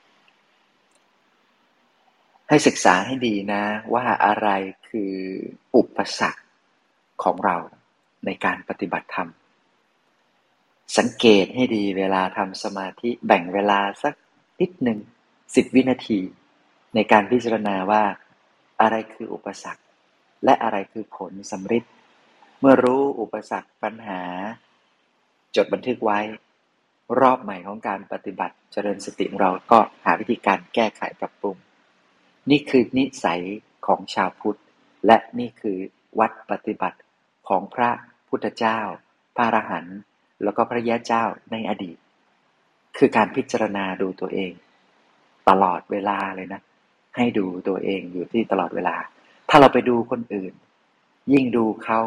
[2.47, 3.63] ให้ศึกษาให้ดีนะ
[3.93, 4.47] ว่าอะไร
[4.89, 5.13] คือ
[5.75, 6.43] อุปสรรค
[7.23, 7.57] ของเรา
[8.25, 9.29] ในการปฏิบัติธรรม
[10.97, 14.13] สังเกตให้ดีเวลาทำสมาธิแบ่งเวลาสัก
[14.59, 14.99] นิดหนึ่ง
[15.55, 16.19] สิบวินาที
[16.95, 18.03] ในการพิจารณาว่า
[18.81, 19.83] อะไรคืออุปสรรค
[20.45, 21.83] และอะไรคือผลสำเร็จ
[22.59, 24.21] เมื่อรู้อุปสรรคปัญหา
[25.55, 26.19] จดบันทึกไว้
[27.19, 31.55] รอบใหม่ของการปฏิบัติเจริญสติของเราก็หาวิธีการแก้ไขปรับปรุง
[32.49, 33.41] นี่คือนิสัย
[33.87, 34.59] ของชาวพุทธ
[35.05, 35.77] และนี่คือ
[36.19, 36.99] วัดปฏิบัติ
[37.47, 37.89] ของพระ
[38.29, 38.79] พุทธเจ้า
[39.35, 39.97] พระอรหันต์
[40.43, 41.97] แล้วก็พระยาเจ้าในอดีต
[42.97, 44.51] คือการพิจารณาดูตัวเอง
[45.49, 46.61] ตลอดเวลาเลยนะ
[47.15, 48.95] ให้ดูตัวเองอยู่ที่ตลอดเวลา
[49.49, 50.53] ถ้าเราไปดูคนอื่น
[51.33, 51.99] ยิ่งดูเขา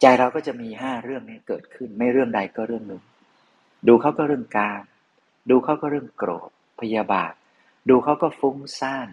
[0.00, 3.02] ใจเราก็จะมีห้าเรื่องนี้เกิดขึ้น ไม่เรื่องใดก็เรื่องหนึ่ง
[3.88, 4.82] ดูเขาก็เรื่องการ
[5.50, 7.32] ดูเขาก็เรื่องโกรธ พยาบาท
[7.88, 9.08] ดูเขาก็ฟุ้งซ่าน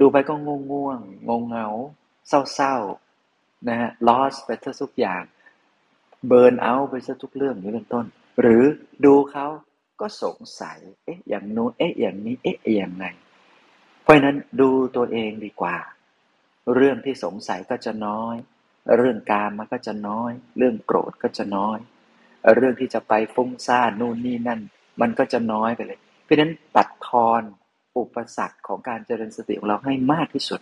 [0.00, 1.66] ดูไปก็ง่วงง่วงงงเงา
[2.28, 4.50] เศร้าๆนะฮะ loss ไป
[4.82, 5.22] ทุกอย่าง
[6.26, 8.04] เบิร์นเอาไปซะทุกเรื่องนี้เป็นต้น
[8.40, 8.62] หรือ
[9.04, 9.46] ดูเขา
[10.00, 13.04] ก็สงสัย เอ๊ะ อย่างนู้น เอ๊ะ อย่างนี้ เอ๊ะ อย่างไง
[14.02, 15.76] เพราะนั้นดูตัวเองดีกว่า
[16.74, 18.36] เรื่องที่สงสัยก็จะน้อย
[18.96, 21.78] เรื่องการมันก็จะน้อย เรื่องโกรธก็จะน้อย
[22.56, 24.60] เรื่องที่จะไปฟุ้งซ่านนู่นนี่นั่น
[25.00, 27.42] มันก็จะน้อยไปเลย เพราะนั้นตัดทอน
[27.98, 30.60] อุปสรรคของการเจริญสติของเราให้มากที่สุด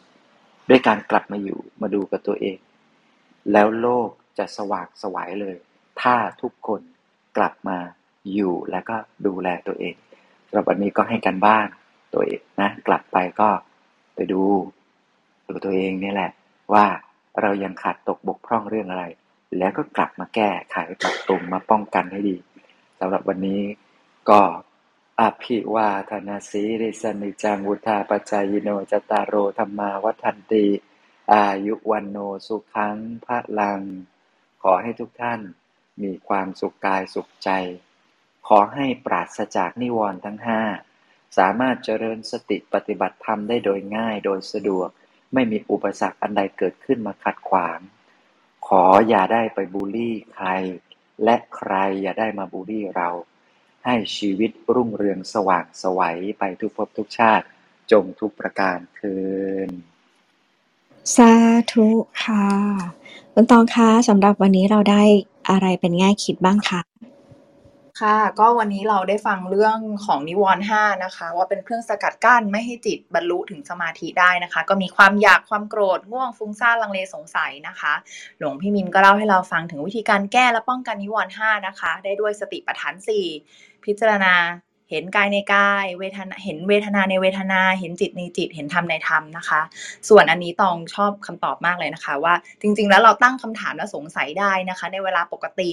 [0.70, 2.56] ด้วยการกลับมาอยู่มาดูกับตัวเอง
[3.52, 4.08] แล้วโลก
[4.38, 5.56] จะสว่างสวายเลย
[6.02, 6.80] ถ้าทุกคน
[7.36, 7.78] กลับมา
[8.34, 8.96] อยู่แล้วก็
[9.26, 9.94] ดูแลตัวเอง
[10.46, 11.66] สำหรับวันนี้ก็ให้กันบ้าน
[12.14, 13.48] ตัวเองนะ กลับไปก็
[14.14, 14.42] ไปดู
[15.48, 16.30] ดูตัวเองนี่แหละ
[16.72, 16.86] ว่า
[17.40, 19.04] เรายังขาดตกบกพร่องเรื่องอะไร
[19.58, 22.36] แล้วก็กลับมาแก้ไขปรับปรุงมาป้องกันให้ดี
[22.98, 23.62] สำหรับวันนี้
[24.30, 24.40] ก็
[25.20, 30.66] อภิวาทนาสีริสนิจังวุธาปจายโนจตารโรธรรมาวัฒนติ
[31.32, 33.80] อายุวันโนสุขังพระลัง
[34.62, 35.40] ขอให้ทุกท่าน
[36.02, 37.50] มีความสุขกายสุขใจ
[38.46, 40.62] ขอให้ปราศจากนิวรณ์ทั้งห้า
[41.36, 44.88] สามารถเจริญสติปฏิบัติธรรมได้โดยง่ายโดยสะดวก
[45.34, 47.78] ไม่มีอุปสรรคอันใดเกิดขึ้นมาขัดขวาง
[48.66, 50.48] ขออย่าได้ไปบูลลี่ใคร
[51.24, 51.72] และใคร
[52.02, 53.08] อย่าได้มาบูลลี่เรา
[53.84, 57.46] ให้ชีวิตรุ่งเรืองสว่างสวัยไปทุกภพทุกชาติ
[57.92, 59.16] จงทุกประการคื
[59.68, 59.70] น
[61.16, 61.32] สา
[61.72, 61.88] ธุ
[62.24, 62.46] ค่ะ
[63.32, 65.02] คุณตองคะสำหรับวันนี้เราได้
[65.50, 66.80] อะไรเป็นแง่คิดบ้างคะ
[68.00, 77.92] ค่ะ ก็วันนี้เราได้ฟังเรื่องของนิวรณ์ห้านะคะ ว่าเป็นเครื่องสกัดกั้นไม่ให้จิตบรรลุถึงสมาธิได้นะคะ ก็มีความอยากความโกรธง่วงฟุ้งซ่านลังเลสงสัยนะคะ
[78.38, 83.24] หลวงพี่มินก็เล่าให้เราฟังถึงวิธีการแก้และป้องกันนิวรณ์ห้านะคะ ได้ด้วยสติปัฏฐานสี่
[83.84, 84.34] พิจารณา
[84.90, 89.60] เห็นกายในกายเวทนาเห็นเวทนาในเวทนา เห็นจิตในจิต เห็นธรรมในธรรมนะคะ
[90.08, 95.70] ส่วนอันนี้ตองชอบคำตอบมากเลยนะคะ ว่าจริง ๆ แล้วเราตั้งคำถามและสงสัยได้นะคะ ในเวลาปกติ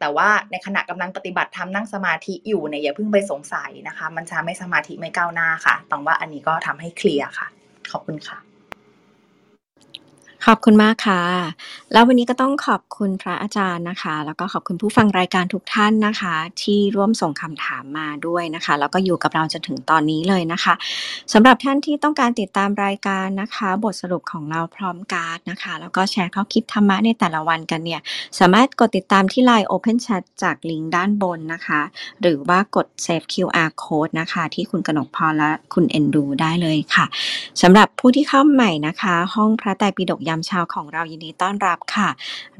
[0.00, 7.46] แต่ว่าในขณะกำลังปฏิบัติทำนั่งสมาธิอยู่เนี่ยอย่าเพิ่งไปสงสัยนะคะ มันจะไม่สมาธิไม่ก้าวหน้าค่ะตองว่าอันนี้ก็ทำให้เคลียร์ค่ะ
[7.92, 8.47] ขอบคุณค่ะ
[10.46, 11.22] ขอบคุณมากค่ะ
[11.92, 20.74] แล้ววันนี้ก็ต้องขอบคุณพระอาจารย์นะคะ แล้วก็ขอบคุณผู้ฟังรายการทุกท่านนะคะ ที่ร่วมส่งคำถามมาด้วยนะคะ แล้วก็อยู่กับเราจนถึงตอนนี้เลยนะคะ
[21.32, 28.00] สำหรับท่านที่ต้องการติดตามรายการนะคะ บทสรุปของเราพร้อมการ์ดนะคะ แล้วก็แชร์ข้อคิดธรรมะในแต่ละวันกันเนี่ย
[28.38, 31.80] สามารถกดติดตามที่ Line Open Chat จากลิงก์ด้านบนนะคะ
[32.20, 37.04] หรือว่ากด Save QR Code นะคะ ที่คุณกนกพรและคุณเอนดูได้เลยค่ะ
[37.62, 42.08] สำหรับผู้ที่เข้าใหม่นะคะ ห้องพระไตรปิฎกยามเช้าของเรายินดีต้อนรับค่ะ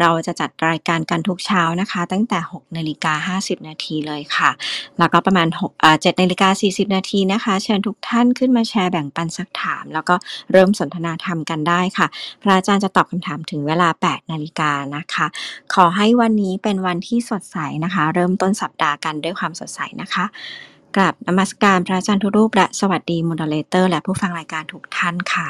[0.00, 4.50] เราจะจัดรายการกันทุกเช้านะคะ ตั้งแต่ 6นาฬิกา50 นาทีเลยค่ะ
[4.98, 10.14] แล้วก็ประมาณ6อ่า7นาฬิกา40 นาทีนะคะ เชิญทุกท่านขึ้นมาแชร์แบ่งปันซักถาม แล้วก็
[10.52, 12.06] เริ่มสนทนาธรรมกันได้ค่ะ
[12.42, 15.26] พระอาจารย์จะตอบคำถามถึงเวลา 8 นาฬิกานะคะ
[15.74, 20.24] ขอให้วันนี้เป็นวันที่สดใสนะคะ เริ่มต้นสัปดาห์กันด้วยความสดใสนะคะ
[20.96, 25.48] กราบนมัสการพระอาจารย์ทุกรูปและสวัสดี moderator และผู้ฟังรายการทุกท่านค่ะ